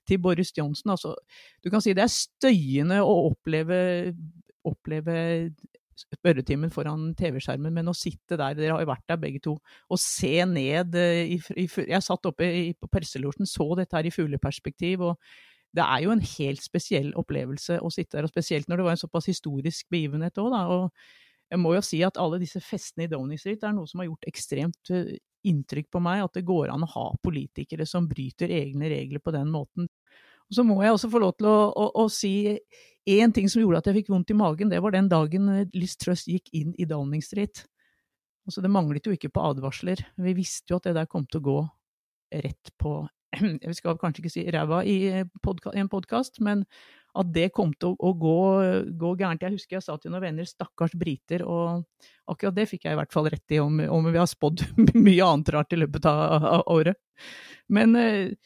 til, 0.07 0.21
Boris 0.23 0.55
Johnson 0.57 0.95
altså, 0.95 1.17
Du 1.65 1.73
kan 1.73 1.83
si 1.83 1.95
det 1.97 2.07
er 2.07 2.13
støyende 2.15 3.01
å 3.03 3.17
oppleve, 3.33 4.15
oppleve 4.67 5.17
spørretimen 5.97 6.73
foran 6.75 7.11
TV-skjermen, 7.19 7.75
men 7.75 7.91
å 7.91 7.97
sitte 7.97 8.39
der, 8.39 8.57
dere 8.59 8.77
har 8.77 8.85
jo 8.85 8.93
vært 8.93 9.07
der 9.09 9.21
begge 9.23 9.43
to, 9.45 9.57
og 9.89 10.01
se 10.03 10.35
ned 10.49 10.97
eh, 11.01 11.35
i, 11.37 11.41
i, 11.57 11.67
Jeg 11.67 12.05
satt 12.05 12.29
oppe 12.29 12.47
i, 12.47 12.73
på 12.77 12.91
presselosjen, 12.93 13.49
så 13.49 13.69
dette 13.79 13.97
her 13.97 14.09
i 14.09 14.15
fugleperspektiv. 14.15 15.07
og 15.11 15.21
det 15.77 15.85
er 15.85 16.07
jo 16.07 16.13
en 16.15 16.25
helt 16.25 16.63
spesiell 16.65 17.11
opplevelse 17.21 17.81
å 17.85 17.91
sitte 17.93 18.17
der, 18.17 18.27
og 18.27 18.33
spesielt 18.33 18.69
når 18.69 18.81
det 18.81 18.87
var 18.87 18.97
en 18.97 19.03
såpass 19.03 19.29
historisk 19.29 19.91
begivenhet 19.93 20.39
òg, 20.41 20.53
da. 20.55 20.63
Og 20.73 21.51
jeg 21.53 21.61
må 21.63 21.75
jo 21.77 21.83
si 21.85 22.01
at 22.07 22.19
alle 22.21 22.41
disse 22.43 22.63
festene 22.65 23.07
i 23.07 23.11
Downing 23.11 23.41
Street 23.41 23.65
er 23.65 23.75
noe 23.77 23.89
som 23.91 24.01
har 24.01 24.09
gjort 24.09 24.29
ekstremt 24.31 24.93
eh, 24.95 25.19
inntrykk 25.47 25.91
på 25.95 26.03
meg 26.03 26.25
at 26.25 26.39
det 26.39 26.47
går 26.47 26.73
an 26.73 26.87
å 26.87 26.93
ha 26.95 27.07
politikere 27.23 27.87
som 27.87 28.09
bryter 28.11 28.51
egne 28.51 28.91
regler 28.91 29.23
på 29.23 29.35
den 29.35 29.53
måten. 29.53 29.91
Og 30.51 30.59
Så 30.59 30.65
må 30.67 30.77
jeg 30.83 30.95
også 30.95 31.11
få 31.13 31.23
lov 31.23 31.35
til 31.39 31.49
å, 31.51 31.59
å, 31.71 31.89
å 32.05 32.09
si 32.13 32.35
én 33.07 33.33
ting 33.35 33.49
som 33.51 33.63
gjorde 33.63 33.83
at 33.83 33.89
jeg 33.91 34.01
fikk 34.01 34.13
vondt 34.13 34.31
i 34.35 34.39
magen. 34.39 34.71
Det 34.71 34.83
var 34.83 34.95
den 34.95 35.11
dagen 35.11 35.51
Liz 35.75 35.97
Truss 36.01 36.27
gikk 36.31 36.51
inn 36.57 36.75
i 36.79 36.87
Downing 36.89 37.25
Street. 37.25 37.65
Altså, 38.47 38.63
det 38.63 38.71
manglet 38.71 39.07
jo 39.07 39.15
ikke 39.15 39.33
på 39.35 39.43
advarsler. 39.43 40.05
Vi 40.23 40.37
visste 40.39 40.71
jo 40.71 40.79
at 40.79 40.87
det 40.87 40.97
der 40.99 41.11
kom 41.11 41.27
til 41.27 41.43
å 41.43 41.47
gå 41.47 41.59
rett 42.47 42.73
på 42.79 43.01
jeg 43.67 43.77
skal 43.77 43.99
kanskje 44.01 44.23
ikke 44.23 44.33
si 44.33 44.45
ræva 44.53 44.83
i 44.87 45.25
podka, 45.45 45.73
en 45.77 45.91
podkast, 45.91 46.41
men 46.45 46.65
at 47.17 47.31
det 47.33 47.49
kom 47.57 47.73
til 47.75 47.95
å, 47.95 48.11
å 48.11 48.13
gå, 48.19 48.37
gå, 49.01 49.13
gærent. 49.19 49.43
Jeg 49.43 49.57
husker 49.57 49.79
jeg 49.79 49.87
sa 49.87 49.97
til 49.99 50.13
noen 50.13 50.25
venner 50.27 50.49
'stakkars 50.49 50.97
briter', 50.99 51.47
og 51.47 51.87
akkurat 52.29 52.57
det 52.57 52.69
fikk 52.71 52.87
jeg 52.87 52.97
i 52.97 53.01
hvert 53.01 53.15
fall 53.15 53.31
rett 53.33 53.57
i, 53.57 53.61
om, 53.63 53.81
om 53.81 54.11
vi 54.11 54.21
har 54.21 54.29
spådd 54.31 54.67
mye 55.07 55.27
annet 55.27 55.53
rart 55.57 55.73
i 55.73 55.81
løpet 55.81 56.09
av, 56.11 56.47
av 56.59 56.65
året. 56.77 57.01
Men 57.73 57.97
eh, 57.97 58.37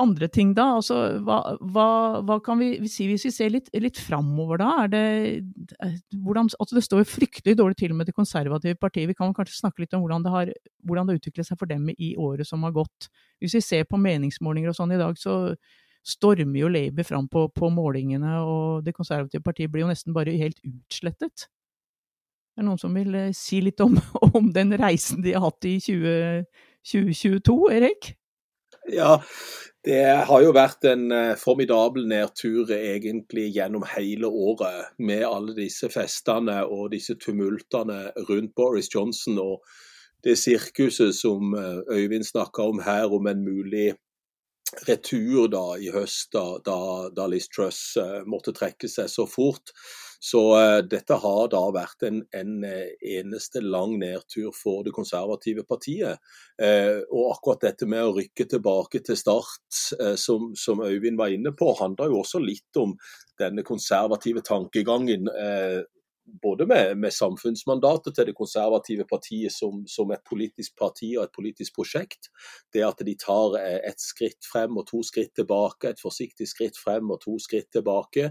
andre 0.00 0.28
ting 0.32 0.52
da? 0.56 0.66
Altså, 0.78 0.96
hva, 1.24 1.38
hva, 1.60 1.86
hva, 2.26 2.36
kan 2.44 2.60
vi 2.60 2.88
si 2.90 3.08
hvis 3.10 3.26
vi 3.28 3.32
ser 3.34 3.52
litt, 3.54 3.70
litt 3.74 4.00
framover 4.00 4.60
da? 4.62 4.70
Er 4.84 4.92
det, 4.92 5.04
eh, 5.80 5.96
hvordan, 6.24 6.50
altså 6.58 6.78
det 6.78 6.84
står 6.86 7.02
jo 7.02 7.08
fryktelig 7.14 7.56
dårlig 7.58 7.78
til 7.80 7.96
med 7.96 8.08
det 8.08 8.16
konservative 8.16 8.78
partiet. 8.80 9.08
Vi 9.10 9.16
kan 9.18 9.34
kanskje 9.36 9.60
snakke 9.60 9.84
litt 9.84 9.96
om 9.96 10.04
hvordan 10.04 10.26
det 10.26 10.34
har 10.34 10.52
hvordan 10.86 11.08
det 11.08 11.18
utviklet 11.20 11.48
seg 11.48 11.58
for 11.60 11.70
dem 11.70 11.88
i 11.96 12.14
året 12.20 12.48
som 12.48 12.64
har 12.66 12.76
gått. 12.76 13.10
Hvis 13.42 13.56
vi 13.58 13.64
ser 13.64 13.88
på 13.88 14.00
meningsmålinger 14.00 14.72
og 14.72 14.78
sånn 14.78 14.94
i 14.96 15.00
dag, 15.00 15.18
så 15.20 15.56
stormer 16.06 16.60
jo 16.60 16.70
Labour 16.70 17.06
fram 17.06 17.26
på, 17.28 17.48
på 17.50 17.70
målingene, 17.74 18.38
og 18.46 18.84
det 18.86 18.94
konservative 18.94 19.42
partiet 19.42 19.72
blir 19.72 19.82
jo 19.82 19.90
nesten 19.90 20.14
bare 20.14 20.36
helt 20.38 20.60
utslettet. 20.62 21.48
Er 22.56 22.62
det 22.62 22.68
noen 22.70 22.80
som 22.80 22.94
vil 22.96 23.12
eh, 23.18 23.34
si 23.36 23.58
litt 23.64 23.82
om, 23.84 23.98
om 24.38 24.52
den 24.54 24.72
reisen 24.80 25.24
de 25.24 25.34
har 25.36 25.44
hatt 25.44 25.66
i 25.68 25.76
20, 25.82 26.46
2022, 26.92 27.58
Erik? 27.76 28.14
Ja, 28.92 29.18
det 29.86 30.02
har 30.26 30.42
jo 30.42 30.54
vært 30.54 30.86
en 30.90 31.10
eh, 31.14 31.36
formidabel 31.38 32.08
nedtur 32.10 32.72
egentlig 32.74 33.52
gjennom 33.54 33.84
hele 33.92 34.26
året, 34.26 34.96
med 34.98 35.22
alle 35.28 35.54
disse 35.54 35.86
festene 35.92 36.58
og 36.64 36.90
disse 36.94 37.14
tumultene 37.22 38.08
rundt 38.26 38.54
Boris 38.58 38.90
Johnson 38.92 39.38
og 39.38 39.62
det 40.26 40.34
sirkuset 40.40 41.14
som 41.14 41.54
eh, 41.54 41.84
Øyvind 42.00 42.26
snakka 42.26 42.66
om 42.66 42.82
her, 42.82 43.06
om 43.14 43.30
en 43.30 43.44
mulig 43.46 43.92
retur 44.88 45.46
da 45.52 45.76
i 45.78 45.92
høst, 45.94 46.32
da, 46.34 46.58
da, 46.66 46.78
da 47.14 47.28
Liz 47.30 47.46
Truss 47.46 47.94
uh, 48.00 48.24
måtte 48.26 48.54
trekke 48.56 48.90
seg 48.90 49.06
så 49.12 49.22
fort. 49.30 49.70
Så 50.20 50.40
uh, 50.56 50.80
dette 50.86 51.18
har 51.22 51.50
da 51.52 51.62
vært 51.74 52.06
en, 52.08 52.22
en 52.36 52.52
uh, 52.64 52.92
eneste 53.00 53.62
lang 53.64 53.96
nedtur 54.00 54.52
for 54.56 54.86
det 54.86 54.94
konservative 54.96 55.66
partiet. 55.68 56.18
og 57.12 57.24
akkurat 57.34 57.66
dette 57.66 57.86
med 57.86 58.00
å 58.00 58.14
rykke 58.16 58.46
tilbake 58.48 59.02
til 59.04 59.16
start, 59.18 59.58
som, 60.16 60.54
som, 60.56 60.80
Øyvind 60.80 61.18
var 61.18 61.34
inne 61.34 61.52
på, 61.52 61.68
handler 61.76 62.08
jo 62.08 62.22
også 62.22 62.40
litt 62.40 62.78
om 62.80 62.94
denne 63.38 63.64
konservative 63.66 64.40
tankegangen 64.46 65.28
både 66.42 66.66
med, 66.66 66.96
med, 66.98 67.12
samfunnsmandatet 67.14 68.14
til 68.14 68.28
det 68.28 68.34
konservative 68.36 69.06
partiet 69.08 69.52
som, 69.52 69.84
som, 69.90 70.10
et 70.10 70.24
politisk 70.28 70.76
parti 70.78 71.12
og 71.16 71.26
et 71.26 71.34
politisk 71.34 71.76
prosjekt. 71.78 72.30
Det 72.74 72.84
at 72.86 73.02
de 73.06 73.14
tar 73.20 73.58
eh, 73.60 73.78
et 73.90 74.00
skritt 74.02 74.46
frem 74.46 74.76
og 74.76 74.88
to 74.90 75.02
skritt 75.06 75.34
tilbake, 75.38 75.92
et 75.92 76.02
forsiktig 76.02 76.48
skritt 76.50 76.78
frem 76.78 77.10
og 77.14 77.20
to 77.24 77.38
skritt 77.42 77.70
tilbake. 77.74 78.30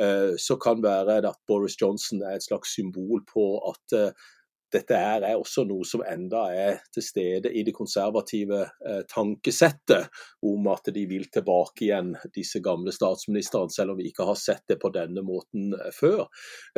Eh, 0.00 0.32
så 0.40 0.58
kan 0.62 0.82
være 0.82 1.20
at 1.28 1.42
Boris 1.46 1.78
Johnson 1.80 2.22
er 2.22 2.36
et 2.36 2.46
slags 2.46 2.74
symbol 2.76 3.22
på 3.30 3.46
at 3.70 3.98
eh, 3.98 4.26
dette 4.72 4.96
er 4.98 5.24
også 5.36 5.62
noe 5.68 5.86
som 5.86 6.02
enda 6.06 6.46
er 6.50 6.80
til 6.94 7.04
stede 7.04 7.52
i 7.54 7.62
det 7.66 7.74
konservative 7.76 8.64
eh, 8.82 9.02
tankesettet 9.10 10.08
om 10.46 10.66
at 10.72 10.90
de 10.94 11.04
vil 11.08 11.28
tilbake 11.32 11.86
igjen, 11.86 12.14
disse 12.34 12.60
gamle 12.64 12.92
statsministrene, 12.94 13.70
selv 13.72 13.94
om 13.94 14.00
vi 14.00 14.08
ikke 14.10 14.26
har 14.26 14.38
sett 14.40 14.64
det 14.70 14.78
på 14.82 14.90
denne 14.94 15.22
måten 15.26 15.70
eh, 15.76 15.92
før. 15.94 16.26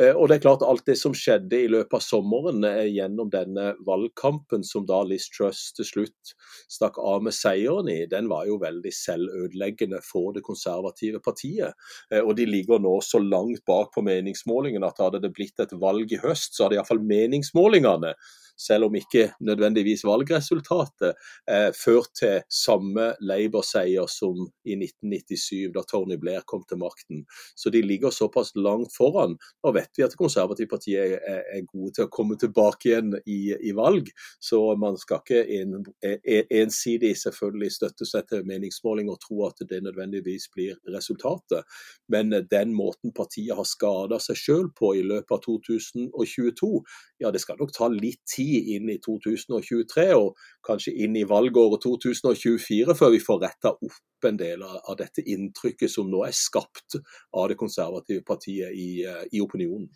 Eh, 0.01 0.13
og 0.13 0.29
det 0.29 0.37
er 0.37 0.45
klart 0.45 0.65
Alt 0.69 0.85
det 0.85 0.99
som 1.01 1.15
skjedde 1.17 1.57
i 1.57 1.69
løpet 1.71 1.97
av 1.97 2.03
sommeren 2.05 2.65
eh, 2.67 2.85
gjennom 2.93 3.31
denne 3.33 3.73
valgkampen, 3.87 4.63
som 4.67 4.85
da 4.89 5.01
Liz 5.07 5.25
Truss 5.33 5.69
til 5.77 5.87
slutt 5.87 6.35
stakk 6.69 6.99
av 7.01 7.23
med 7.25 7.33
seieren 7.33 7.89
i, 7.89 8.03
den 8.11 8.29
var 8.29 8.45
jo 8.49 8.59
veldig 8.61 8.93
selvødeleggende 8.93 10.03
for 10.05 10.35
det 10.37 10.45
konservative 10.45 11.23
partiet. 11.25 11.73
Eh, 12.13 12.21
og 12.21 12.35
de 12.37 12.45
ligger 12.49 12.81
nå 12.83 12.99
så 13.05 13.21
langt 13.23 13.65
bak 13.69 13.95
på 13.95 14.05
meningsmålingen 14.05 14.85
at 14.85 15.01
hadde 15.01 15.23
det 15.25 15.33
blitt 15.33 15.59
et 15.63 15.73
valg 15.81 16.13
i 16.13 16.21
høst, 16.21 16.53
så 16.53 16.67
hadde 16.67 16.77
iallfall 16.77 17.01
meningsmålingen 17.01 17.78
målingene, 17.79 18.13
selv 18.59 18.89
om 18.89 18.95
ikke 18.95 19.29
nødvendigvis 19.39 20.03
valgresultatet, 20.03 21.15
eh, 21.47 21.71
ført 21.73 22.11
til 22.19 22.41
samme 22.51 23.13
Labour-seier 23.21 24.07
som 24.11 24.49
i 24.65 24.75
1997, 24.75 25.71
da 25.73 25.83
Tony 25.87 26.17
Blair 26.19 26.43
kom 26.45 26.65
til 26.67 26.77
makten. 26.77 27.25
Så 27.55 27.69
de 27.69 27.81
ligger 27.81 28.09
såpass 28.09 28.51
langt 28.55 28.91
foran. 28.97 29.37
Nå 29.63 29.71
vet 29.71 29.89
vi 29.97 30.03
at 30.03 30.09
Det 30.09 30.17
konservative 30.17 30.67
partiet 30.67 31.21
er, 31.23 31.43
er 31.53 31.61
gode 31.71 31.93
til 31.93 32.07
å 32.07 32.11
komme 32.11 32.35
tilbake 32.35 32.89
igjen 32.89 33.13
i, 33.25 33.55
i 33.69 33.71
valg, 33.71 34.09
så 34.41 34.75
man 34.75 34.97
skal 34.97 35.21
ikke 35.21 35.43
en, 35.61 35.85
en, 36.03 36.19
ensidig 36.49 37.15
selvfølgelig 37.15 37.71
støtte 37.71 38.05
seg 38.05 38.27
til 38.27 38.43
meningsmåling 38.43 39.09
og 39.09 39.21
tro 39.21 39.45
at 39.47 39.61
det 39.69 39.83
nødvendigvis 39.83 40.49
blir 40.51 40.75
resultatet. 40.89 41.63
Men 42.09 42.33
den 42.51 42.73
måten 42.73 43.13
partiet 43.13 43.55
har 43.55 43.63
skada 43.63 44.19
seg 44.19 44.35
sjøl 44.35 44.67
på 44.75 44.95
i 44.97 45.05
løpet 45.05 45.31
av 45.31 45.43
2022, 45.45 46.83
ja 47.19 47.31
det 47.31 47.41
skal 47.43 47.59
nok 47.59 47.73
ta 47.75 47.89
litt 47.91 48.21
tid 48.29 48.69
inn 48.75 48.89
i 48.91 48.97
2023 49.03 50.05
og 50.17 50.37
kanskje 50.65 50.95
inn 51.03 51.17
i 51.19 51.25
valgåret 51.27 51.83
2024 51.83 52.95
før 52.97 53.15
vi 53.15 53.23
får 53.23 53.41
retta 53.43 53.73
opp 53.75 54.27
en 54.27 54.39
del 54.39 54.63
av 54.63 54.95
dette 54.99 55.23
inntrykket 55.23 55.91
som 55.91 56.09
nå 56.11 56.23
er 56.27 56.35
skapt 56.35 56.99
av 57.35 57.49
det 57.51 57.59
konservative 57.59 58.23
partiet 58.27 58.71
i, 58.75 59.03
eh, 59.07 59.25
i 59.31 59.43
opinionen. 59.43 59.89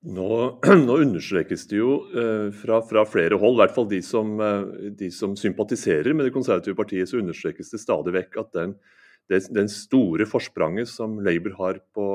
Nå, 0.00 0.28
nå, 0.86 0.94
understrekes 0.96 1.66
det 1.68 1.76
jo 1.76 1.96
eh, 2.16 2.48
fra, 2.56 2.80
fra, 2.88 3.04
flere 3.08 3.36
hold, 3.40 3.58
i 3.58 3.62
hvert 3.64 3.74
fall 3.76 3.90
de 3.90 4.00
som, 4.04 4.32
eh, 4.40 4.88
de 4.96 5.10
som, 5.12 5.36
sympatiserer 5.36 6.16
med 6.16 6.28
det 6.28 6.36
konservative 6.36 6.78
partiet, 6.78 7.10
så 7.10 7.20
understrekes 7.20 7.72
det 7.74 7.82
stadig 7.82 8.14
vekk 8.16 8.40
at 8.40 8.56
den, 8.56 8.76
den 9.28 9.68
store 9.68 10.24
forspranget 10.28 10.88
som 10.88 11.18
Labour 11.20 11.58
har 11.58 11.82
på 11.94 12.06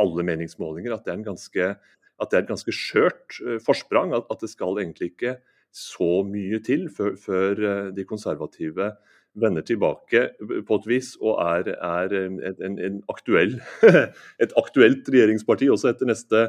alle 0.00 0.24
meningsmålinger, 0.26 0.94
at 0.94 1.04
det 1.04 1.14
er 1.14 1.20
en 1.20 1.30
ganske 1.32 1.74
det 2.16 2.32
er 2.32 2.44
et 2.44 2.48
ganske 2.48 2.72
skjørt 2.72 3.40
uh, 3.44 3.58
forsprang. 3.64 4.14
At, 4.16 4.28
at, 4.32 4.40
det 4.40 4.52
skal 4.52 4.80
egentlig 4.80 5.12
ikke 5.12 5.36
så 5.74 6.22
mye 6.24 6.60
til 6.64 6.88
før, 6.92 7.16
før 7.20 7.60
uh, 7.60 7.90
de 7.96 8.06
konservative 8.08 8.94
vender 9.36 9.64
tilbake 9.68 10.22
på 10.66 10.78
et 10.80 10.86
vis 10.88 11.10
og 11.20 11.36
er, 11.44 11.68
er 11.74 12.14
en, 12.22 12.38
en, 12.40 12.78
en 12.80 13.02
aktuell, 13.12 13.58
et 14.44 14.54
aktuelt 14.56 15.08
regjeringsparti 15.12 15.68
også 15.72 15.90
etter 15.90 16.08
neste, 16.08 16.42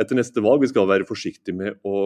etter 0.00 0.18
neste, 0.18 0.42
valg. 0.44 0.60
Vi 0.60 0.68
skal 0.74 0.90
være 0.90 1.08
forsiktige 1.08 1.56
med 1.56 1.80
å, 1.88 2.02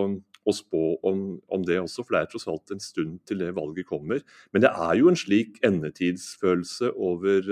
å 0.47 0.55
spå 0.55 0.85
om, 1.11 1.25
om, 1.51 1.67
det 1.67 1.81
også, 1.83 2.05
for 2.05 2.15
det 2.15 2.23
er 2.23 2.31
tross 2.31 2.47
alt 2.51 2.75
en 2.75 2.85
stund 2.85 3.19
til 3.27 3.43
det 3.43 3.51
valget 3.59 3.91
kommer. 3.91 4.23
Men 4.55 4.63
det 4.63 4.71
er 4.71 4.95
jo 5.01 5.11
en 5.11 5.19
slik 5.19 5.59
endetidsfølelse 5.67 6.93
over, 6.95 7.51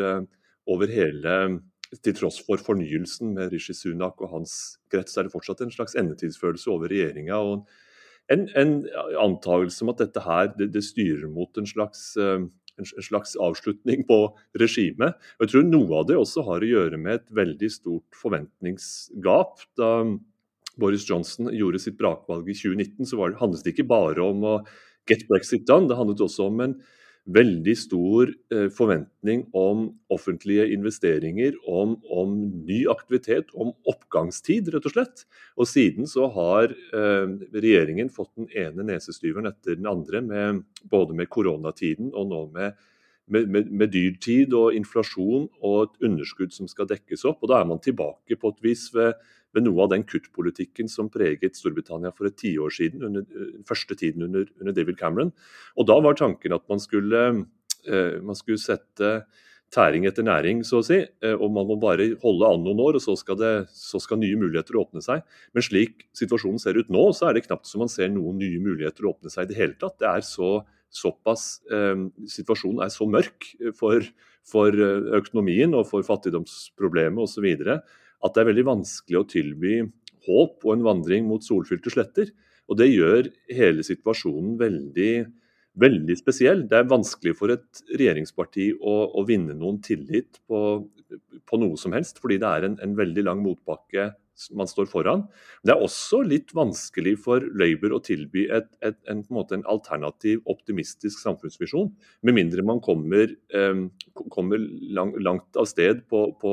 over 0.71 0.95
hele 0.95 1.41
til 1.95 2.16
tross 2.19 2.38
for 2.45 2.61
fornyelsen 2.62 3.35
med 3.37 3.52
Rishi 3.55 3.75
Sunak 3.76 4.21
og 4.25 4.33
hans 4.33 4.55
krets, 4.93 5.16
er 5.16 5.26
det 5.26 5.35
fortsatt 5.35 5.62
en 5.64 5.73
slags 5.75 5.97
endetidsfølelse 5.99 6.71
over 6.73 6.90
regjeringa. 6.93 7.40
En, 8.33 8.47
en 8.59 8.76
antakelse 9.23 9.85
om 9.85 9.93
at 9.95 10.02
dette 10.02 10.23
her 10.25 10.50
det, 10.57 10.73
det 10.75 10.83
styrer 10.85 11.28
mot 11.31 11.61
en 11.61 11.69
slags, 11.69 12.09
eh, 12.19 12.43
en 12.76 12.88
slags 13.07 13.37
avslutning 13.38 14.02
på 14.09 14.21
regimet. 14.59 15.14
Jeg 15.43 15.52
tror 15.52 15.69
noe 15.69 16.00
av 16.00 16.09
det 16.11 16.19
også 16.19 16.45
har 16.49 16.64
å 16.64 16.73
gjøre 16.73 16.99
med 17.00 17.21
et 17.21 17.37
veldig 17.38 17.71
stort 17.73 18.19
forventningsgap. 18.19 19.62
Da 19.78 19.93
Boris 20.76 21.07
Johnson 21.09 21.49
gjorde 21.55 21.81
sitt 21.81 21.97
brakvalg 21.99 22.50
i 22.50 22.57
2019, 22.57 23.07
så 23.09 23.16
det, 23.23 23.38
handlet 23.40 23.64
det 23.64 23.73
ikke 23.76 23.88
bare 23.95 24.26
om 24.26 24.45
å 24.45 24.57
get 25.09 25.25
brexit 25.31 25.64
done, 25.69 25.88
det 25.88 25.97
handlet 25.97 26.25
også 26.26 26.50
om 26.50 26.62
en 26.64 26.76
veldig 27.26 27.75
stor 27.78 28.30
eh, 28.54 28.68
forventning 28.75 29.45
om 29.56 29.88
offentlige 30.12 30.68
investeringer, 30.75 31.56
om, 31.66 31.97
om, 32.12 32.35
ny 32.68 32.85
aktivitet, 32.90 33.50
om 33.54 33.73
oppgangstid, 33.90 34.71
rett 34.75 34.87
og 34.87 34.95
slett. 34.95 35.25
Og 35.59 35.66
siden 35.68 36.06
så 36.11 36.28
har 36.35 36.71
eh, 36.71 37.33
regjeringen 37.56 38.12
fått 38.14 38.33
den 38.38 38.50
ene 38.54 38.87
nesestyveren 38.92 39.50
etter 39.50 39.78
den 39.78 39.90
andre, 39.90 40.23
med, 40.23 40.62
både 40.90 41.18
med 41.18 41.30
koronatiden 41.33 42.12
og 42.14 42.30
nå 42.30 42.45
med, 42.54 42.78
med, 43.26 43.50
med, 43.50 43.73
med, 43.75 43.90
dyrtid 43.90 44.54
og 44.54 44.76
inflasjon 44.78 45.49
og 45.66 45.80
et 45.83 46.06
underskudd 46.06 46.54
som 46.54 46.71
skal 46.71 46.87
dekkes 46.92 47.26
opp. 47.26 47.42
Og 47.42 47.50
da 47.50 47.59
er 47.61 47.66
man 47.73 47.83
tilbake 47.83 48.38
på 48.38 48.54
et 48.54 48.62
vis 48.68 48.87
ved 48.95 49.18
ved 49.56 49.66
noe 49.66 49.86
av 49.86 49.94
den 49.94 50.04
kuttpolitikken 50.06 50.90
som 50.92 51.10
preget 51.12 51.58
Storbritannia 51.58 52.12
for 52.14 52.28
et 52.28 52.38
tiår 52.40 52.75
siden, 52.76 53.08
under 53.08 53.26
eh, 53.26 53.56
første 53.68 53.96
tiden 53.98 54.28
under, 54.28 54.46
under, 54.60 54.76
David 54.76 55.00
Cameron. 55.00 55.32
Og 55.76 55.88
Da 55.88 55.98
var 56.04 56.18
tanken 56.18 56.54
at 56.56 56.64
man 56.70 56.82
skulle, 56.82 57.26
eh, 57.88 58.20
man 58.22 58.38
skulle 58.38 58.62
sette 58.62 59.18
tæring 59.75 60.06
etter 60.06 60.25
næring, 60.26 60.62
så 60.66 60.80
å 60.80 60.86
si. 60.86 61.00
Eh, 61.02 61.34
og 61.34 61.50
man 61.54 61.66
må 61.68 61.76
bare 61.80 62.12
holde 62.22 62.48
an 62.48 62.62
noen 62.64 62.82
år, 62.84 62.98
og 62.98 63.02
så 63.02 63.16
skal, 63.18 63.38
det, 63.40 63.52
så 63.75 64.00
skal, 64.02 64.20
nye 64.22 64.38
muligheter 64.38 64.78
åpne 64.78 65.02
seg. 65.04 65.25
Men 65.56 65.66
slik 65.66 66.06
situasjonen 66.16 66.62
ser 66.62 66.78
ut 66.78 66.92
nå, 66.92 67.08
så 67.16 67.28
er 67.28 67.36
det 67.36 67.46
knapt 67.48 67.68
som 67.68 67.82
man 67.84 67.92
ser 67.92 68.12
noen 68.12 68.38
nye 68.42 68.62
muligheter 68.62 69.08
åpne 69.10 69.32
seg 69.32 69.46
i 69.46 69.52
det 69.52 69.60
hele 69.60 69.76
tatt. 69.80 69.98
Det 70.02 70.08
er 70.10 70.26
så, 70.26 70.52
såpass, 70.94 71.48
eh, 71.72 72.06
Situasjonen 72.30 72.84
er 72.86 72.94
så 72.94 73.08
mørk 73.10 73.50
for, 73.78 74.06
for 74.46 74.86
økonomien 75.18 75.75
og 75.75 75.88
for 75.90 76.06
fattigdomsproblemet 76.06 77.26
osv 77.26 77.50
at 78.26 78.37
det 78.37 78.42
er 78.42 78.50
veldig 78.50 78.66
vanskelig 78.68 79.21
å 79.21 79.28
tilby 79.30 79.78
håp 80.26 80.66
og 80.66 80.75
en 80.75 80.87
vandring 80.87 81.26
mot 81.28 81.45
solfylte 81.45 81.92
sletter. 81.92 82.33
Og 82.66 82.80
det 82.80 82.90
gjør 82.90 83.28
hele 83.54 83.85
situasjonen 83.87 84.56
veldig 84.61 85.12
veldig 85.80 86.16
spesiell. 86.18 86.64
Det 86.68 86.78
er 86.78 86.90
vanskelig 86.90 87.37
for 87.38 87.52
et 87.54 87.83
regjeringsparti 87.92 88.71
å, 88.80 88.95
å 89.21 89.25
vinne 89.28 89.56
noen 89.56 89.80
tillit 89.85 90.40
på, 90.49 90.61
på, 91.47 91.59
noe 91.61 91.80
som 91.80 91.97
helst, 91.97 92.21
fordi 92.23 92.40
det 92.42 92.52
er 92.52 92.68
en, 92.68 92.78
en, 92.83 92.95
veldig 92.99 93.26
lang 93.26 93.42
motbakke 93.45 94.11
man 94.56 94.68
står 94.68 94.88
foran. 94.90 95.25
Det 95.64 95.73
er 95.73 95.85
også 95.85 96.21
litt 96.26 96.52
vanskelig 96.56 97.14
for 97.25 97.45
Labour 97.56 97.97
å 97.97 98.02
tilby 98.04 98.45
et, 98.52 98.68
et, 98.85 98.99
en, 99.09 99.23
en, 99.25 99.45
en, 99.56 99.64
alternativ, 99.73 100.42
optimistisk 100.52 101.23
samfunnsvisjon, 101.23 101.88
med 102.26 102.37
mindre 102.37 102.64
man 102.66 102.83
kommer, 102.85 103.33
eh, 103.33 103.80
kommer 104.33 104.61
lang, 104.97 105.14
langt 105.25 105.56
av 105.61 105.68
sted 105.71 106.04
på, 106.11 106.28
på 106.40 106.52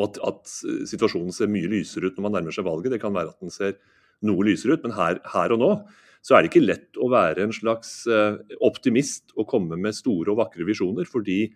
at, 0.00 0.20
at, 0.24 0.54
situasjonen 0.88 1.34
ser 1.36 1.50
mye 1.52 1.68
lysere 1.68 2.08
ut 2.08 2.16
når 2.16 2.26
man 2.26 2.38
nærmer 2.38 2.54
seg 2.54 2.64
valget. 2.68 2.94
Det 2.94 3.02
kan 3.02 3.14
være 3.14 3.34
at 3.34 3.44
den 3.44 3.52
ser 3.52 3.76
noe 4.24 4.46
lysere 4.46 4.78
ut, 4.78 4.86
men 4.86 4.96
her, 4.96 5.20
her 5.34 5.54
og 5.54 5.60
nå 5.60 5.74
så 6.22 6.36
er 6.36 6.44
det 6.44 6.52
ikke 6.52 6.62
lett 6.62 6.98
å 7.02 7.08
være 7.10 7.42
en 7.42 7.54
slags 7.54 8.04
eh, 8.06 8.38
optimist 8.62 9.34
og 9.34 9.48
komme 9.50 9.74
med 9.80 9.96
store 9.96 10.30
og 10.30 10.38
vakre 10.38 10.66
visjoner, 10.68 11.08
fordi 11.10 11.48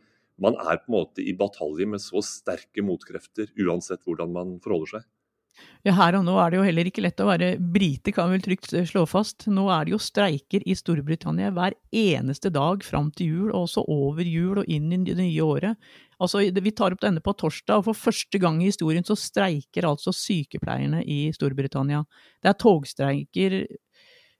man 0.43 0.59
er 0.59 0.81
på 0.83 0.91
en 0.91 0.97
måte 0.97 1.23
i 1.23 1.37
batalje 1.39 1.87
med 1.89 2.03
så 2.03 2.21
sterke 2.25 2.83
motkrefter, 2.85 3.53
uansett 3.63 4.03
hvordan 4.05 4.35
man 4.35 4.57
forholder 4.65 4.97
seg. 4.97 5.07
Ja, 5.87 5.93
Her 5.95 6.17
og 6.19 6.25
nå 6.27 6.35
er 6.43 6.51
det 6.51 6.59
jo 6.59 6.65
heller 6.67 6.89
ikke 6.89 7.03
lett 7.05 7.21
å 7.23 7.29
være 7.29 7.53
brite, 7.61 8.11
kan 8.15 8.33
vel 8.33 8.43
trygt 8.43 8.73
slå 8.91 9.05
fast. 9.07 9.47
Nå 9.47 9.69
er 9.71 9.87
det 9.87 9.95
jo 9.95 10.01
streiker 10.03 10.65
i 10.67 10.75
Storbritannia 10.75 11.53
hver 11.55 11.77
eneste 11.95 12.51
dag 12.51 12.83
fram 12.83 13.13
til 13.15 13.31
jul, 13.31 13.49
og 13.53 13.69
også 13.69 13.85
over 13.87 14.27
jul 14.27 14.63
og 14.63 14.71
inn 14.73 14.91
i 14.93 14.99
det 15.07 15.19
nye 15.21 15.47
året. 15.47 15.89
Altså, 16.19 16.43
Vi 16.51 16.73
tar 16.73 16.97
opp 16.97 17.05
denne 17.05 17.23
på 17.23 17.37
torsdag, 17.39 17.79
og 17.79 17.89
for 17.91 18.03
første 18.09 18.41
gang 18.43 18.59
i 18.63 18.71
historien 18.71 19.05
så 19.07 19.15
streiker 19.15 19.87
altså 19.87 20.15
sykepleierne 20.17 21.05
i 21.05 21.31
Storbritannia. 21.37 22.03
Det 22.43 22.51
er 22.51 22.61
togstreiker 22.61 23.61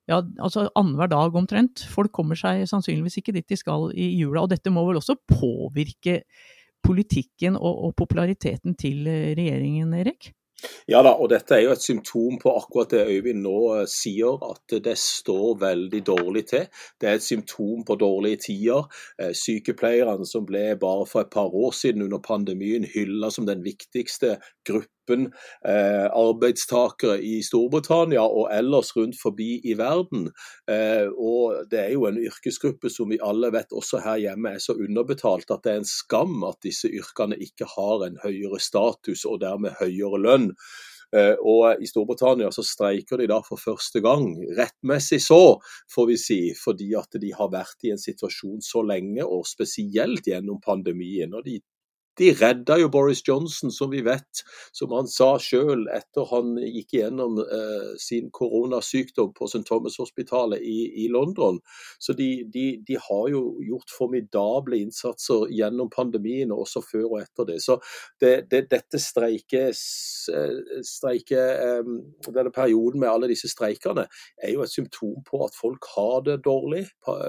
ja, 0.07 0.21
altså 0.39 0.69
annenhver 0.79 1.11
dag 1.11 1.35
omtrent. 1.35 1.83
Folk 1.91 2.13
kommer 2.15 2.39
seg 2.39 2.65
sannsynligvis 2.71 3.19
ikke 3.21 3.35
dit 3.35 3.49
de 3.49 3.59
skal 3.59 3.91
i 3.95 4.13
jula. 4.21 4.45
Og 4.45 4.51
dette 4.51 4.71
må 4.71 4.87
vel 4.87 5.01
også 5.01 5.19
påvirke 5.31 6.21
politikken 6.87 7.59
og, 7.59 7.89
og 7.89 7.95
populariteten 7.99 8.77
til 8.79 9.07
regjeringen, 9.07 9.95
Erik? 9.99 10.31
Ja 10.89 11.03
da, 11.05 11.13
og 11.21 11.29
dette 11.31 11.53
er 11.57 11.67
jo 11.67 11.75
et 11.75 11.85
symptom 11.85 12.39
på 12.41 12.53
akkurat 12.57 12.95
det 12.95 13.03
Øyvind 13.13 13.43
nå 13.45 13.57
eh, 13.77 13.85
sier, 13.91 14.39
at 14.47 14.77
det 14.87 14.97
står 15.01 15.59
veldig 15.61 16.03
dårlig 16.07 16.47
til. 16.53 16.67
Det 17.01 17.11
er 17.11 17.19
et 17.19 17.27
symptom 17.27 17.85
på 17.87 17.99
dårlige 18.01 18.41
tider. 18.49 18.89
Eh, 19.21 19.35
sykepleierne 19.37 20.27
som 20.29 20.47
ble 20.49 20.71
bare 20.81 21.07
for 21.11 21.27
et 21.27 21.33
par 21.35 21.53
år 21.53 21.77
siden 21.77 22.07
under 22.07 22.23
pandemien 22.25 22.89
hylla 22.89 23.31
som 23.35 23.49
den 23.49 23.65
viktigste 23.67 24.39
gruppen 24.65 24.96
gruppen 25.07 25.33
eh, 25.65 26.07
arbeidstakere 26.11 27.21
i 27.21 27.43
Storbritannia 27.43 28.23
og 28.23 28.51
ellers 28.53 28.95
rundt 28.97 29.17
forbi 29.21 29.61
i 29.65 29.77
verden. 29.79 30.31
Eh, 30.71 31.09
og 31.17 31.67
Det 31.71 31.81
er 31.81 31.93
jo 31.93 32.07
en 32.07 32.19
yrkesgruppe 32.19 32.91
som 32.91 33.11
vi 33.11 33.19
alle 33.23 33.53
vet 33.53 33.73
også 33.73 34.03
her 34.05 34.19
hjemme 34.19 34.55
er 34.55 34.59
så 34.59 34.75
underbetalt 34.75 35.51
at 35.51 35.63
det 35.65 35.73
er 35.73 35.81
en 35.83 35.89
skam 35.89 36.45
at 36.45 36.59
disse 36.63 36.89
yrkene 36.89 37.37
ikke 37.37 37.67
har 37.77 38.07
en 38.07 38.19
høyere 38.23 38.61
status 38.61 39.25
og 39.25 39.41
dermed 39.41 39.77
høyere 39.81 40.21
lønn. 40.21 40.53
Uh, 41.15 41.39
og 41.39 41.79
I 41.81 41.87
Storbritannia 41.87 42.49
så 42.51 42.65
streiker 42.67 43.21
de 43.21 43.29
da 43.31 43.39
for 43.47 43.61
første 43.63 44.01
gang, 44.03 44.33
rettmessig 44.59 45.21
så, 45.23 45.57
får 45.95 46.09
vi 46.11 46.17
si, 46.19 46.39
fordi 46.59 46.91
at 46.99 47.15
de 47.23 47.31
har 47.31 47.53
vært 47.53 47.87
i 47.87 47.93
en 47.95 48.03
situasjon 48.03 48.59
så 48.59 48.83
lenge, 48.83 49.23
og 49.23 49.47
spesielt 49.47 50.27
gjennom 50.27 50.59
pandemien. 50.65 51.31
og 51.31 51.47
De 51.47 51.61
de 52.19 52.33
redda 52.33 52.79
jo 52.81 52.89
Boris 52.93 53.23
Johnson, 53.29 53.71
som 53.73 53.91
vi 53.91 54.01
vet, 54.05 54.43
som 54.73 54.93
han 54.97 55.09
sa 55.11 55.35
sjøl 55.43 55.87
etter 55.93 56.27
han 56.31 56.55
gikk 56.61 56.97
gjennom 56.97 57.39
eh, 57.43 57.91
sin 58.01 58.31
koronasykdom 58.35 59.35
på 59.37 59.49
St. 59.51 59.65
Thomas-hospitalet 59.69 60.63
i, 60.65 61.05
i, 61.05 61.09
London. 61.13 61.61
Så 61.99 62.17
de, 62.17 62.31
de, 62.53 62.67
de, 62.87 62.97
har 63.09 63.29
jo 63.33 63.43
gjort 63.65 63.93
formidable 63.93 64.81
innsatser 64.81 65.47
gjennom 65.53 65.91
pandemien, 65.93 66.53
og 66.55 66.65
også 66.65 66.83
før 66.87 67.07
og 67.11 67.19
etter 67.21 67.51
det. 67.51 67.59
Så 67.65 67.79
det, 68.23 68.33
det, 68.51 68.65
dette 68.73 69.01
streike, 69.03 69.69
streike 69.77 71.41
eh, 71.41 71.93
denne 72.31 72.55
perioden 72.55 73.03
med 73.03 73.13
alle 73.13 73.31
disse 73.31 73.51
streikene 73.53 74.07
er 74.43 74.55
jo 74.55 74.65
et 74.65 74.73
symptom 74.73 75.21
på 75.27 75.43
at 75.45 75.57
folk 75.57 75.85
har 75.97 76.25
det 76.27 76.41
dårlig. 76.47 76.87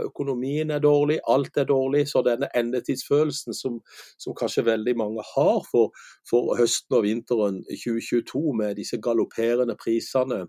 Økonomien 0.07 0.71
er 0.71 0.83
dårlig, 0.83 1.19
alt 1.27 1.59
er 1.59 1.67
dårlig. 1.69 2.05
Så 2.07 2.23
denne 2.25 2.49
endetidsfølelsen 2.55 3.55
som, 3.57 3.79
som 4.17 4.35
kanskje 4.37 4.63
vel 4.67 4.76
veldig 4.77 4.95
mange 4.99 5.25
har 5.33 5.59
for, 5.67 5.91
for 6.29 6.55
høsten 6.59 6.99
og 6.99 7.03
vinteren 7.07 7.63
2022, 7.73 8.45
med 8.61 8.77
disse 8.79 9.01
galopperende 9.03 9.77
prisene 9.79 10.45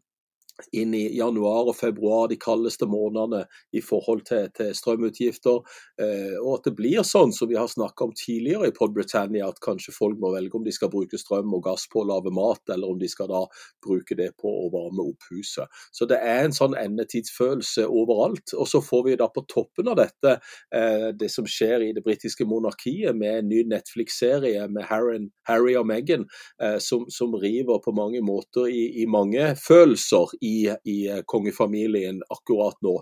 inn 0.73 0.95
i 0.95 1.05
januar 1.17 1.71
og 1.71 1.77
februar, 1.79 2.29
de 2.29 2.39
kaldeste 2.41 2.87
månedene 2.91 3.45
i 3.77 3.83
forhold 3.85 4.25
til, 4.29 4.49
til 4.57 4.73
strømutgifter. 4.77 5.61
Eh, 6.03 6.37
og 6.41 6.59
at 6.59 6.69
det 6.69 6.75
blir 6.79 7.07
sånn 7.07 7.33
som 7.35 7.51
vi 7.51 7.59
har 7.59 7.71
snakka 7.71 8.09
om 8.09 8.15
tidligere 8.17 8.71
i 8.71 8.75
Pod 8.77 8.95
Britannia, 8.97 9.49
at 9.49 9.61
kanskje 9.65 9.95
folk 9.95 10.19
må 10.21 10.33
velge 10.35 10.59
om 10.59 10.67
de 10.67 10.75
skal 10.75 10.93
bruke 10.93 11.21
strøm 11.21 11.55
og 11.57 11.65
gass 11.69 11.87
på 11.91 12.03
å 12.03 12.09
lage 12.09 12.33
mat, 12.35 12.63
eller 12.75 12.93
om 12.93 12.99
de 13.01 13.11
skal 13.11 13.31
da 13.31 13.45
bruke 13.85 14.17
det 14.19 14.33
på 14.41 14.53
å 14.65 14.69
varme 14.75 15.07
opp 15.13 15.29
huset. 15.31 15.69
Så 15.95 16.09
det 16.11 16.21
er 16.25 16.45
en 16.45 16.57
sånn 16.57 16.77
endetidsfølelse 16.79 17.87
overalt. 17.89 18.55
Og 18.59 18.69
så 18.71 18.83
får 18.85 19.05
vi 19.09 19.19
da 19.21 19.31
på 19.33 19.45
toppen 19.51 19.91
av 19.93 19.99
dette 20.01 20.39
eh, 20.75 21.11
det 21.19 21.31
som 21.33 21.47
skjer 21.49 21.89
i 21.89 21.93
det 21.97 22.05
britiske 22.07 22.47
monarkiet, 22.49 23.17
med 23.19 23.43
en 23.43 23.51
ny 23.51 23.63
Netflix-serie 23.69 24.67
med 24.73 24.87
Harry, 24.89 25.21
Harry 25.49 25.75
og 25.79 25.87
Meghan, 25.89 26.27
eh, 26.63 26.79
som, 26.83 27.07
som, 27.13 27.37
river 27.39 27.79
på 27.85 27.93
mange 27.95 28.21
måter 28.25 28.67
i, 28.73 29.03
i 29.03 29.05
mange 29.07 29.53
følelser. 29.61 30.33
i 30.43 30.48
i, 30.49 30.57
i 30.89 30.99
kongefamilien 31.29 32.23
akkurat 32.33 32.79
nå. 32.85 32.95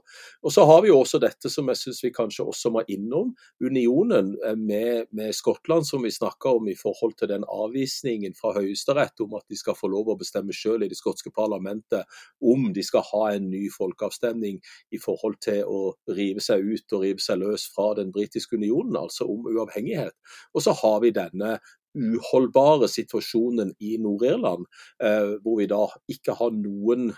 Og 0.43 0.53
Så 0.53 0.65
har 0.69 0.83
vi 0.83 0.91
jo 0.91 1.01
også 1.01 1.21
dette 1.23 1.51
som 1.53 1.69
jeg 1.71 1.81
syns 1.81 2.03
vi 2.05 2.13
kanskje 2.15 2.47
også 2.47 2.73
må 2.75 2.83
innom, 2.93 3.33
unionen 3.63 4.35
eh, 4.47 4.59
med, 4.59 5.11
med 5.17 5.35
Skottland, 5.37 5.87
som 5.89 6.05
vi 6.07 6.15
snakka 6.15 6.57
om 6.59 6.69
i 6.73 6.77
forhold 6.79 7.17
til 7.21 7.31
den 7.33 7.47
avvisningen 7.47 8.37
fra 8.39 8.55
Høyesterett 8.57 9.25
om 9.25 9.37
at 9.39 9.47
de 9.51 9.59
skal 9.59 9.79
få 9.79 9.91
lov 9.93 10.13
å 10.13 10.19
bestemme 10.21 10.55
selv 10.57 10.87
i 10.87 10.91
det 10.91 10.99
skotske 10.99 11.33
parlamentet 11.35 12.07
om 12.45 12.71
de 12.75 12.85
skal 12.85 13.05
ha 13.13 13.25
en 13.35 13.49
ny 13.51 13.67
folkeavstemning 13.73 14.61
i 14.95 15.01
forhold 15.03 15.41
til 15.45 15.65
å 15.67 15.81
rive 16.17 16.43
seg 16.45 16.65
ut 16.65 16.97
og 16.97 17.07
rive 17.07 17.23
seg 17.23 17.41
løs 17.43 17.67
fra 17.73 17.93
den 17.99 18.13
britiske 18.15 18.59
unionen, 18.59 18.97
altså 18.99 19.29
om 19.31 19.49
uavhengighet. 19.51 20.15
Og 20.55 20.65
så 20.65 20.75
har 20.77 21.03
vi 21.05 21.15
denne 21.17 21.57
uholdbare 21.97 22.89
situasjonen 22.93 23.73
i 23.81 23.97
Nord-Irland, 24.03 24.67
eh, 25.03 25.37
hvor 25.43 25.61
vi 25.61 25.69
da 25.71 25.87
ikke 26.13 26.37
har 26.37 26.53
noen 26.53 27.15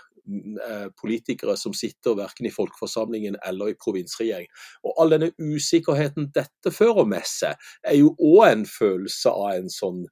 politikere 1.01 1.57
som 1.57 1.75
sitter 1.77 2.17
verken 2.19 2.49
i 2.49 2.53
folkeforsamlingen 2.53 3.37
eller 3.45 3.73
i 3.73 3.77
provinsregjering. 3.83 4.49
Og 4.83 4.97
All 5.01 5.15
denne 5.15 5.31
usikkerheten 5.39 6.31
dette 6.35 6.73
fører 6.75 7.07
med 7.09 7.27
seg, 7.27 7.55
er 7.83 7.99
jo 7.99 8.15
òg 8.17 8.43
en 8.49 8.67
følelse 8.69 9.31
av 9.33 9.55
en 9.57 9.71
sånn 9.73 10.03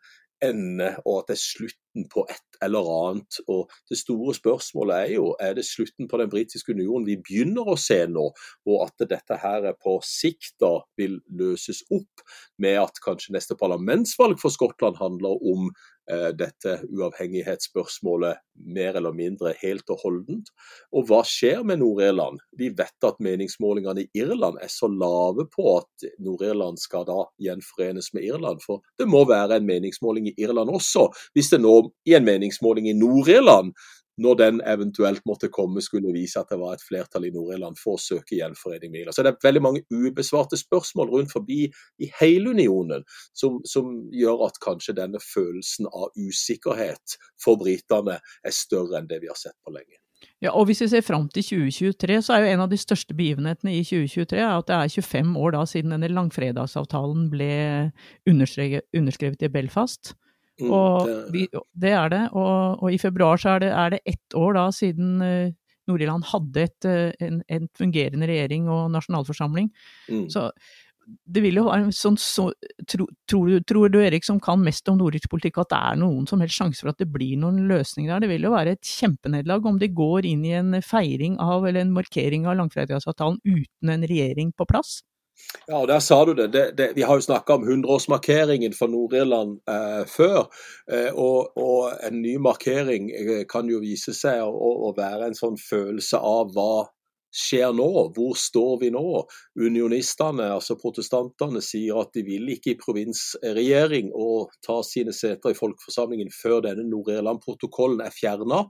ende, 0.44 0.92
og 1.06 1.24
at 1.24 1.32
det 1.32 1.36
er 1.38 1.42
slutten 1.42 2.04
på 2.14 2.24
et 2.30 2.58
eller 2.62 2.90
annet. 2.94 3.40
Og 3.50 3.72
Det 3.90 3.98
store 3.98 4.36
spørsmålet 4.38 4.96
er 4.96 5.14
jo 5.16 5.32
er 5.42 5.56
det 5.58 5.66
slutten 5.66 6.08
på 6.08 6.20
den 6.22 6.30
britiske 6.30 6.74
unionen 6.74 7.08
vi 7.08 7.18
begynner 7.18 7.72
å 7.74 7.78
se 7.80 8.04
nå, 8.10 8.28
og 8.70 8.78
at 8.86 9.08
dette 9.10 9.40
her 9.42 9.72
på 9.82 9.98
sikt 10.06 10.58
da 10.62 10.76
vil 10.98 11.20
løses 11.30 11.84
opp 11.90 12.26
med 12.62 12.78
at 12.84 13.02
kanskje 13.04 13.34
neste 13.34 13.58
parlamentsvalg 13.58 14.38
for 14.42 14.54
Skottland 14.54 15.02
handler 15.02 15.42
om 15.42 15.72
Eh, 15.74 15.97
dette 16.40 16.78
uavhengighetsspørsmålet 16.88 18.40
mer 18.66 18.96
eller 18.98 19.14
mindre 19.16 19.54
helt 19.62 19.90
og 19.92 20.00
holdent. 20.04 20.50
Og 20.96 21.08
hva 21.10 21.20
skjer 21.28 21.64
med 21.68 21.82
Nord-Irland? 21.82 22.40
Vi 22.58 22.70
vet 22.78 23.08
at 23.08 23.20
meningsmålingene 23.24 24.06
i 24.06 24.22
Irland 24.24 24.60
er 24.64 24.72
så 24.72 24.90
lave 24.92 25.48
på 25.52 25.78
at 25.78 26.08
Nord-Irland 26.24 26.80
skal 26.82 27.06
da 27.10 27.26
gjenforenes 27.44 28.14
med 28.16 28.28
Irland. 28.30 28.64
For 28.66 28.82
det 29.00 29.10
må 29.10 29.26
være 29.30 29.60
en 29.60 29.68
meningsmåling 29.68 30.32
i 30.32 30.36
Irland 30.38 30.72
også. 30.74 31.08
Hvis 31.36 31.52
det 31.54 31.62
nå 31.64 31.76
i 32.08 32.16
en 32.18 32.28
meningsmåling 32.28 32.90
i 32.90 32.98
Nord-Irland 32.98 33.74
når 34.18 34.40
den 34.40 34.62
eventuelt 34.66 35.22
måtte 35.30 35.50
komme, 35.54 35.82
skulle 35.82 36.14
vise 36.16 36.40
at 36.40 36.50
det 36.52 36.60
var 36.62 36.78
et 36.78 36.86
flertall 36.86 37.28
i 37.28 37.34
Nord-Irland 37.34 37.78
for 37.82 37.98
å 37.98 38.02
søke 38.02 38.38
gjenforening 38.40 38.94
med. 38.94 39.12
Så 39.14 39.26
det 39.26 39.34
er 39.34 39.46
veldig 39.46 39.64
mange 39.64 39.84
ubesvarte 39.94 40.60
spørsmål 40.60 41.14
rundt 41.14 41.36
forbi 41.36 41.68
i 41.68 42.12
hele 42.20 42.56
unionen 42.56 43.06
som, 43.38 43.62
som 43.66 43.94
gjør 44.14 44.48
at 44.50 44.60
kanskje 44.64 44.98
denne 44.98 45.22
følelsen 45.22 45.90
av 45.92 46.10
usikkerhet 46.18 47.18
for 47.44 47.62
britene 47.62 48.20
er 48.20 48.56
større 48.56 49.00
enn 49.00 49.10
det 49.10 49.22
vi 49.24 49.32
har 49.32 49.40
sett 49.40 49.58
på 49.66 49.76
lenge. 49.76 50.02
Ja, 50.42 50.52
og 50.54 50.66
Hvis 50.66 50.82
vi 50.82 50.88
ser 50.88 51.02
fram 51.02 51.30
til 51.30 51.44
2023, 51.44 52.22
så 52.22 52.34
er 52.34 52.40
jo 52.40 52.54
en 52.54 52.62
av 52.66 52.70
de 52.70 52.78
største 52.78 53.14
begivenhetene 53.18 53.74
i 53.74 53.84
2023 53.86 54.42
at 54.42 54.68
det 54.70 54.76
er 54.76 54.94
25 55.02 55.36
år 55.38 55.54
da 55.54 55.66
siden 55.66 55.94
denne 55.94 56.10
langfredagsavtalen 56.14 57.30
ble 57.34 57.52
underskrevet 58.30 59.46
i 59.46 59.50
Belfast. 59.54 60.14
Mm, 60.58 60.72
og 60.74 61.10
vi, 61.34 61.46
det 61.78 61.94
er 61.94 62.10
det. 62.14 62.24
Og, 62.34 62.82
og, 62.82 62.90
i 62.94 63.00
februar 63.02 63.40
så 63.42 63.56
er 63.56 63.66
det, 63.66 63.72
er 63.74 63.94
det 63.94 64.02
ett 64.10 64.38
år 64.38 64.58
da 64.58 64.66
siden 64.74 65.22
uh, 65.22 65.54
Nord-Irland 65.88 66.26
hadde 66.32 66.66
et, 66.66 66.90
uh, 66.90 67.28
en, 67.28 67.40
en, 67.54 67.70
fungerende 67.78 68.30
regjering 68.30 68.68
og 68.74 68.90
nasjonalforsamling. 68.96 69.70
Mm. 70.10 70.28
Så 70.34 70.50
det 71.08 71.42
vil 71.44 71.60
jo 71.60 71.68
være 71.68 71.86
en 71.86 71.94
sånn 71.96 72.18
så, 72.20 72.50
tro, 72.90 73.06
tror, 73.30 73.48
du, 73.48 73.64
tror 73.68 73.92
du, 73.94 74.00
Erik, 74.04 74.26
som 74.28 74.42
kan 74.44 74.60
mest 74.64 74.90
om 74.92 74.98
nordisk 75.00 75.30
politikk, 75.32 75.62
at 75.64 75.72
det 75.72 75.80
er 75.80 76.00
noen 76.02 76.26
som 76.28 76.42
helst 76.44 76.60
sjanse 76.60 76.84
for 76.84 76.92
at 76.92 77.00
det 77.00 77.08
blir 77.14 77.38
noen 77.40 77.62
løsning 77.70 78.10
der? 78.10 78.24
Det 78.24 78.32
vil 78.32 78.48
jo 78.50 78.52
være 78.56 78.76
et 78.76 78.90
kjempenederlag 78.92 79.70
om 79.70 79.80
de 79.80 79.92
går 79.96 80.28
inn 80.28 80.44
i 80.48 80.56
en 80.58 80.82
feiring 80.84 81.38
av, 81.44 81.68
eller 81.68 81.86
en 81.86 81.96
markering 81.96 82.48
av 82.50 82.60
langfredagsavtalen 82.60 83.40
uten 83.46 83.94
en 83.94 84.08
regjering 84.10 84.52
på 84.58 84.68
plass? 84.68 85.00
Ja, 85.68 85.82
og 85.82 85.88
der 85.88 86.00
sa 86.04 86.20
du 86.26 86.34
det. 86.34 86.48
det, 86.54 86.66
det 86.78 86.90
vi 86.96 87.06
har 87.06 87.20
jo 87.20 87.26
snakka 87.26 87.58
om 87.58 87.66
100-årsmarkeringen 87.68 88.76
for 88.78 88.92
Nord-Irland 88.92 89.60
eh, 89.70 90.04
før. 90.10 90.48
Eh, 90.92 91.10
og, 91.14 91.54
og, 91.58 91.94
en 92.08 92.22
ny 92.22 92.38
markering 92.42 93.10
eh, 93.12 93.44
kan 93.50 93.70
jo 93.70 93.82
vise 93.84 94.16
seg 94.18 94.44
å, 94.44 94.72
å, 94.88 94.94
være 94.98 95.30
en 95.30 95.38
sånn 95.38 95.60
følelse 95.62 96.22
av 96.24 96.54
hva 96.56 96.88
skjer 97.38 97.74
nå? 97.76 97.88
Hvor 98.16 98.38
står 98.40 98.78
vi 98.82 98.92
nå? 98.94 99.04
Unionistene, 99.60 100.50
altså 100.56 100.78
protestantene, 100.80 101.62
sier 101.64 102.00
at 102.02 102.14
de 102.16 102.24
vil 102.28 102.48
ikke 102.54 102.74
i 102.74 102.80
provinsregjering 102.80 104.14
og 104.16 104.54
ta 104.66 104.80
sine 104.86 105.14
seter 105.16 105.54
i 105.54 105.58
folkeforsamlingen 105.58 106.32
før 106.34 106.64
denne 106.66 106.88
Nord-Irland-protokollen 106.90 108.04
er 108.06 108.16
fjerna. 108.16 108.64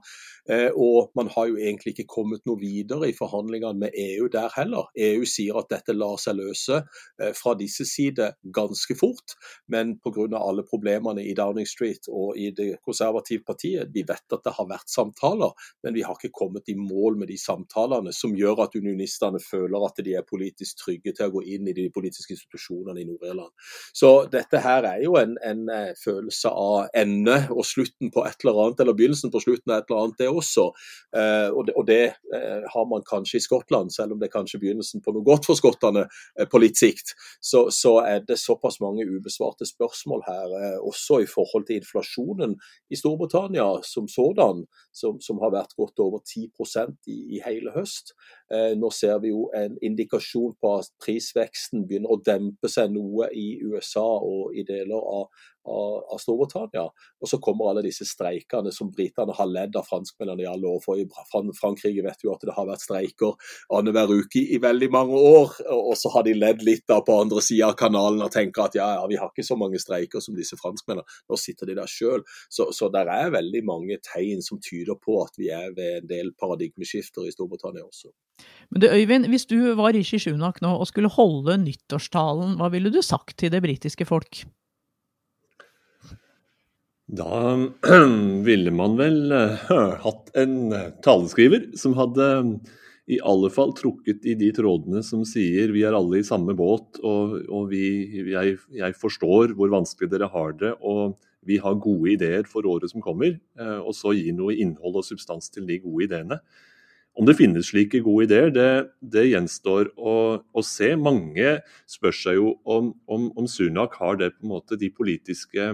Eh, 0.50 0.70
og 0.74 1.10
man 1.18 1.28
har 1.34 1.50
jo 1.50 1.58
egentlig 1.60 1.92
ikke 1.94 2.08
kommet 2.08 2.44
noe 2.48 2.58
videre 2.60 3.10
i 3.10 3.16
forhandlingene 3.16 3.76
med 3.84 3.96
EU 4.00 4.28
der 4.32 4.48
heller. 4.56 4.88
EU 4.96 5.26
sier 5.28 5.58
at 5.60 5.68
dette 5.72 5.96
lar 5.96 6.16
seg 6.20 6.38
løse 6.38 6.80
eh, 7.20 7.34
fra 7.36 7.52
disse 7.58 7.84
sider 7.88 8.36
ganske 8.54 8.96
fort, 8.98 9.36
men 9.68 9.98
pga. 10.00 10.28
alle 10.38 10.64
problemene 10.64 11.22
i 11.24 11.34
Downing 11.36 11.68
Street 11.68 12.08
og 12.08 12.36
i 12.36 12.50
Det 12.58 12.78
konservative 12.82 13.44
partiet, 13.44 13.90
vi 13.94 14.02
vet 14.08 14.32
at 14.32 14.44
det 14.44 14.54
har 14.56 14.66
vært 14.66 14.88
samtaler, 14.90 15.52
men 15.84 15.94
vi 15.94 16.02
har 16.02 16.16
ikke 16.16 16.32
kommet 16.34 16.68
i 16.68 16.74
mål 16.74 17.18
med 17.20 17.28
de 17.28 17.36
samtalene 17.38 18.12
som 18.16 18.34
gjør 18.34 18.64
at 18.64 18.74
unionistene 18.74 19.38
føler 19.42 19.84
at 19.86 20.00
de 20.04 20.16
er 20.16 20.26
politisk 20.26 20.80
trygge 20.80 21.12
til 21.12 21.28
å 21.28 21.34
gå 21.36 21.44
inn 21.54 21.68
i 21.68 21.76
de 21.76 21.86
politiske 21.92 22.34
institusjonene 22.34 23.02
i 23.02 23.06
Nord-Irland. 23.06 23.52
Så 23.92 24.26
dette 24.32 24.62
her 24.64 24.86
er 24.88 25.04
jo 25.04 25.18
en, 25.20 25.36
en 25.44 25.68
eh, 25.68 25.92
følelse 26.00 26.50
av 26.50 26.88
ende 26.96 27.36
og 27.52 27.66
slutten 27.68 28.10
på 28.14 28.24
et 28.26 28.42
eller 28.42 28.64
annet, 28.64 28.82
eller 28.82 28.96
begynnelsen 28.96 29.34
på 29.34 29.44
slutten 29.44 29.74
av 29.74 29.82
et 29.82 29.92
eller 29.92 30.02
annet. 30.06 30.18
det 30.18 30.28
også. 30.28 30.37
Eh, 31.16 31.48
og 31.48 31.66
det, 31.66 31.74
og 31.80 31.86
det 31.88 32.02
eh, 32.36 32.64
har 32.72 32.86
man 32.90 33.04
kanskje 33.06 33.38
i 33.38 33.44
Skottland, 33.44 33.92
selv 33.94 34.12
om 34.12 34.20
det 34.20 34.28
er 34.28 34.34
kanskje 34.34 34.60
begynnelsen 34.60 35.02
på 35.04 35.14
noe 35.14 35.24
godt 35.24 35.48
for 35.48 35.58
skottene 35.58 36.04
eh, 36.04 36.48
på 36.50 36.60
litt 36.60 36.76
sikt. 36.80 37.14
Så, 37.40 37.68
så 37.74 37.98
er 38.04 38.24
det 38.28 38.38
såpass 38.40 38.80
mange 38.84 39.06
ubesvarte 39.08 39.66
spørsmål 39.68 40.24
her, 40.28 40.56
også 40.84 41.22
i 41.24 41.28
forhold 41.28 41.66
til 41.68 41.80
inflasjonen 41.80 42.56
i 42.92 42.98
Storbritannia 42.98 43.66
som 43.86 44.08
sådan, 44.10 44.64
som, 44.92 45.20
som 45.24 45.40
har 45.42 45.54
vært 45.54 45.76
godt 45.78 46.02
over 46.04 46.20
10 46.24 46.50
i, 47.08 47.18
i 47.36 47.42
hele 47.44 47.72
høst. 47.74 48.14
Nå 48.48 48.90
ser 48.94 49.18
vi 49.22 49.30
jo 49.32 49.48
en 49.56 49.76
indikasjon 49.84 50.54
på 50.60 50.70
at 50.78 50.88
prisveksten 51.02 51.84
begynner 51.88 52.14
å 52.14 52.20
dempe 52.24 52.70
seg 52.72 52.92
noe 52.94 53.28
i 53.36 53.58
USA 53.64 54.06
og 54.24 54.56
i 54.56 54.64
deler 54.68 54.98
av, 54.98 55.28
av, 55.68 56.02
av 56.14 56.20
Storbritannia. 56.22 56.84
Og 57.22 57.30
så 57.30 57.38
kommer 57.42 57.70
alle 57.70 57.84
disse 57.86 58.06
streikene 58.08 58.72
som 58.74 58.90
britene 58.94 59.34
har 59.36 59.50
ledd 59.50 59.76
av 59.78 59.86
franskmennene 59.88 60.44
i 60.44 60.48
alle 60.50 60.70
år. 60.70 60.82
For 60.84 61.00
i 61.00 61.06
Frankrike 61.58 62.04
vet 62.04 62.24
vi 62.24 62.32
at 62.32 62.44
det 62.46 62.56
har 62.56 62.68
vært 62.68 62.84
streiker 62.84 63.54
annenhver 63.74 64.14
uke 64.22 64.42
i 64.42 64.60
veldig 64.62 64.90
mange 64.94 65.18
år. 65.32 65.58
Og 65.74 65.94
så 65.98 66.12
har 66.14 66.26
de 66.26 66.36
ledd 66.36 66.64
litt 66.66 66.86
da 66.90 67.00
på 67.04 67.20
andre 67.22 67.42
sida 67.44 67.70
av 67.72 67.78
kanalen 67.80 68.24
og 68.24 68.32
tenker 68.34 68.68
at 68.68 68.78
ja, 68.78 68.88
ja, 68.98 69.06
vi 69.10 69.20
har 69.20 69.32
ikke 69.32 69.46
så 69.46 69.58
mange 69.60 69.80
streiker 69.82 70.24
som 70.24 70.36
disse 70.38 70.58
franskmennene. 70.60 71.06
Nå 71.28 71.40
sitter 71.40 71.68
de 71.68 71.78
der 71.78 71.90
sjøl. 71.90 72.24
Så, 72.52 72.70
så 72.76 72.90
det 72.92 73.04
er 73.08 73.34
veldig 73.34 73.64
mange 73.68 74.00
tegn 74.04 74.42
som 74.44 74.62
tyder 74.62 74.98
på 75.00 75.20
at 75.24 75.36
vi 75.40 75.52
er 75.54 75.74
ved 75.76 76.02
en 76.02 76.10
del 76.10 76.32
paradigmeskifter 76.38 77.28
i 77.28 77.34
Storbritannia 77.34 77.84
også. 77.86 78.12
Men 78.70 78.82
du 78.82 78.88
Øyvind, 78.88 79.26
hvis 79.32 79.46
du 79.50 79.56
var 79.78 79.96
i 79.96 80.04
Shishunak 80.06 80.60
nå 80.62 80.70
og 80.78 80.86
skulle 80.90 81.10
holde 81.12 81.58
nyttårstalen, 81.64 82.56
hva 82.60 82.70
ville 82.72 82.92
du 82.94 83.00
sagt 83.02 83.38
til 83.40 83.52
det 83.54 83.62
britiske 83.64 84.06
folk? 84.08 84.44
Da 87.08 87.56
ville 88.48 88.72
man 88.74 88.98
vel 88.98 89.32
uh, 89.32 89.94
hatt 90.04 90.28
en 90.36 90.74
taleskriver 91.04 91.70
som 91.80 91.96
hadde 91.96 92.26
i 93.08 93.16
alle 93.24 93.48
fall 93.48 93.72
trukket 93.72 94.26
i 94.28 94.34
de 94.36 94.50
trådene 94.52 95.00
som 95.06 95.22
sier 95.24 95.72
vi 95.72 95.86
er 95.88 95.96
alle 95.96 96.20
i 96.20 96.26
samme 96.26 96.52
båt, 96.52 97.00
og, 97.00 97.38
og 97.48 97.70
vi, 97.70 97.86
jeg, 98.28 98.58
jeg, 98.76 98.96
forstår 99.00 99.54
hvor 99.56 99.72
vanskelig 99.72 100.10
dere 100.12 100.28
har 100.28 100.52
det, 100.60 100.74
og 100.84 101.16
vi 101.48 101.56
har 101.62 101.80
gode 101.80 102.12
ideer 102.12 102.44
for 102.44 102.68
året 102.68 102.92
som 102.92 103.00
kommer. 103.00 103.38
Og 103.56 103.94
så 103.96 104.12
gi 104.12 104.34
noe 104.36 104.52
innhold 104.52 104.98
og 105.00 105.06
substans 105.06 105.48
til 105.54 105.64
de 105.64 105.78
gode 105.80 106.04
ideene. 106.04 106.36
Om 107.18 107.26
det 107.26 107.38
finnes 107.38 107.70
slike 107.72 108.02
gode 108.04 108.28
ideer, 108.28 108.52
det, 108.54 108.70
det 109.00 109.24
gjenstår 109.30 109.88
å, 109.96 110.16
å, 110.38 110.62
se. 110.62 110.92
Mange 111.00 111.56
spør 111.90 112.14
seg 112.14 112.36
jo 112.38 112.52
om, 112.68 112.92
om, 113.10 113.30
om 113.32 113.48
Sunak 113.50 113.96
har 114.02 114.20
det 114.20 114.34
på 114.36 114.44
en 114.44 114.52
måte 114.52 114.78
de 114.78 114.92
politiske 114.94 115.72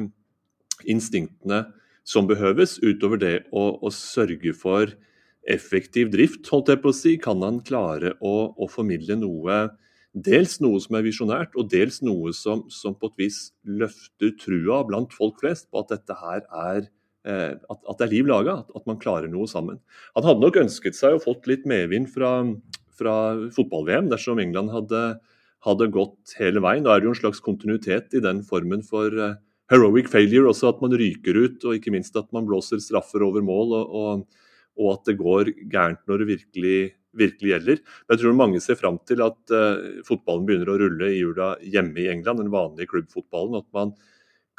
instinktene 0.91 1.65
som 2.05 2.29
behøves, 2.29 2.79
utover 2.85 3.21
det 3.21 3.37
å, 3.53 3.79
å, 3.81 3.93
sørge 3.93 4.53
for 4.57 4.93
effektiv 5.49 6.11
drift, 6.13 6.47
holdt 6.53 6.73
jeg 6.73 6.83
på 6.83 6.93
å 6.93 6.97
si, 6.97 7.15
kan 7.21 7.41
han 7.45 7.63
klare 7.65 8.15
å, 8.21 8.53
å 8.57 8.69
formidle 8.71 9.17
noe 9.21 9.65
Dels 10.15 10.61
noe 10.63 10.79
som 10.79 10.95
er 10.95 11.03
visjonært, 11.03 11.57
og 11.59 11.73
dels 11.73 11.97
noe 12.07 12.31
som, 12.39 12.61
som, 12.71 12.95
på 12.95 13.09
et 13.11 13.25
vis 13.25 13.39
løfter 13.67 14.31
trua 14.39 14.85
blant 14.87 15.11
folk 15.11 15.41
flest 15.43 15.67
på 15.73 15.83
at 15.83 15.91
dette 15.91 16.15
her 16.21 16.45
er 16.55 16.85
eh, 17.27 17.57
at, 17.59 17.81
at, 17.81 17.97
det 17.99 18.07
er 18.07 18.13
liv 18.13 18.31
laga, 18.31 18.61
at, 18.63 18.71
at, 18.79 18.85
man 18.87 19.01
klarer 19.03 19.27
noe 19.33 19.51
sammen. 19.51 19.81
Han 20.15 20.29
hadde 20.29 20.45
nok 20.45 20.61
ønsket 20.63 20.95
seg 20.95 21.17
å 21.17 21.23
fått 21.25 21.49
litt 21.51 21.67
medvind 21.67 22.07
fra, 22.15 22.31
fra 22.95 23.17
fotball-VM 23.57 24.13
dersom 24.13 24.39
England 24.39 24.71
hadde, 24.77 25.03
hadde, 25.67 25.91
gått 25.99 26.37
hele 26.39 26.63
veien. 26.63 26.87
Da 26.87 26.95
er 26.95 27.03
det 27.03 27.11
jo 27.11 27.17
en 27.17 27.23
slags 27.25 27.43
kontinuitet 27.43 28.15
i 28.15 28.23
den 28.23 28.47
formen 28.47 28.87
for 28.87 29.11
eh, 29.19 29.35
heroic 29.73 30.11
failure, 30.13 30.49
også 30.51 30.73
at 30.73 30.83
man 30.85 30.97
ryker 30.99 31.39
ut, 31.41 31.63
og 31.65 31.79
ikke 31.79 31.93
minst 31.95 32.17
at 32.21 32.31
man 32.37 32.47
blåser 32.49 32.83
straffer 32.83 33.25
over 33.27 33.45
mål, 33.45 33.77
og, 33.79 33.95
og, 34.01 34.45
og 34.81 34.91
at 34.93 35.11
det 35.11 35.19
går 35.21 35.53
gærent 35.73 36.03
når 36.11 36.23
det 36.23 36.31
virkelig, 36.33 36.79
virkelig 37.17 37.53
gjelder. 37.55 37.85
Men 38.05 38.17
jeg 38.17 38.23
tror 38.23 38.41
mange 38.41 38.63
ser 38.65 38.81
fram 38.81 38.99
til 39.09 39.25
at 39.25 39.55
uh, 39.55 40.03
fotballen 40.07 40.49
begynner 40.49 40.73
å 40.73 40.81
rulle 40.83 41.13
i 41.13 41.21
jula 41.21 41.55
hjemme 41.63 42.03
i 42.03 42.11
England, 42.13 42.43
den 42.43 42.53
vanlige 42.55 42.93
klubbfotballen. 42.93 43.63
At 43.63 43.71
man 43.77 43.95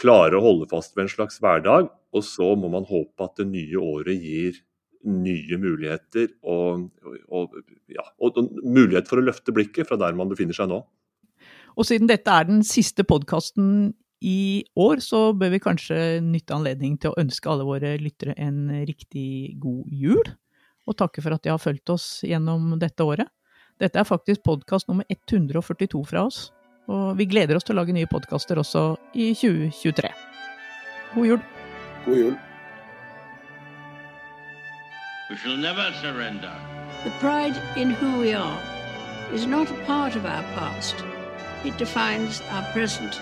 klarer 0.02 0.40
å 0.40 0.46
holde 0.46 0.70
fast 0.72 0.96
ved 0.96 1.06
en 1.06 1.14
slags 1.14 1.42
hverdag, 1.44 1.92
og 2.16 2.24
så 2.26 2.54
må 2.58 2.72
man 2.72 2.88
håpe 2.88 3.28
at 3.28 3.38
det 3.42 3.50
nye 3.52 3.82
året 3.82 4.24
gir 4.24 4.64
nye 5.06 5.58
muligheter 5.62 6.32
og, 6.50 6.88
og, 7.30 7.60
ja, 7.94 8.06
og, 8.18 8.40
mulighet 8.64 9.10
for 9.10 9.22
å 9.22 9.26
løfte 9.28 9.54
blikket 9.54 9.86
fra 9.86 10.00
der 10.02 10.16
man 10.18 10.32
befinner 10.32 10.58
seg 10.58 10.72
nå. 10.72 10.80
Og 11.76 11.86
siden 11.86 12.10
dette 12.10 12.32
er 12.32 12.48
den 12.48 12.64
siste 12.66 13.06
podkasten 13.06 13.94
i 14.26 14.66
år 14.76 15.02
så 15.06 15.30
bør 15.38 15.52
vi 15.54 15.62
kanskje 15.62 15.98
nytte 16.26 16.56
anledning 16.56 16.96
til 16.98 17.12
å 17.12 17.20
ønske 17.22 17.50
alle 17.52 17.66
våre 17.68 17.92
lyttere 18.02 18.34
en 18.42 18.72
riktig 18.88 19.54
god 19.62 19.92
jul. 19.94 20.32
Og 20.90 20.98
takke 20.98 21.22
for 21.22 21.36
at 21.36 21.44
de 21.46 21.52
har 21.54 21.62
fulgt 21.62 21.92
oss 21.94 22.08
gjennom 22.26 22.74
dette 22.82 23.06
året. 23.06 23.30
Dette 23.82 24.00
er 24.02 24.08
faktisk 24.08 24.42
podkast 24.48 24.90
nummer 24.90 25.06
142 25.14 26.02
fra 26.10 26.26
oss. 26.26 26.50
Og 26.90 27.20
vi 27.20 27.28
gleder 27.30 27.58
oss 27.58 27.66
til 27.68 27.76
å 27.76 27.82
lage 27.84 27.94
nye 27.94 28.10
podkaster 28.10 28.58
også 28.62 28.96
i 29.14 29.30
2023. 29.38 30.10
God 31.14 31.30
jul. 31.30 31.46
God 32.08 32.18
jul. 32.24 32.36
We 35.30 35.38
shall 35.38 35.58
never 35.58 35.92
surrender. 36.02 36.54
The 37.04 37.14
pride 37.22 37.58
in 37.78 37.92
who 37.92 38.20
we 38.22 38.34
are 38.34 38.60
is 39.34 39.46
not 39.46 39.70
a 39.70 39.86
part 39.86 40.16
of 40.16 40.26
our 40.26 40.46
past. 40.58 40.96
It 41.66 41.78
defines 41.78 42.42
our 42.50 42.66
present 42.74 43.22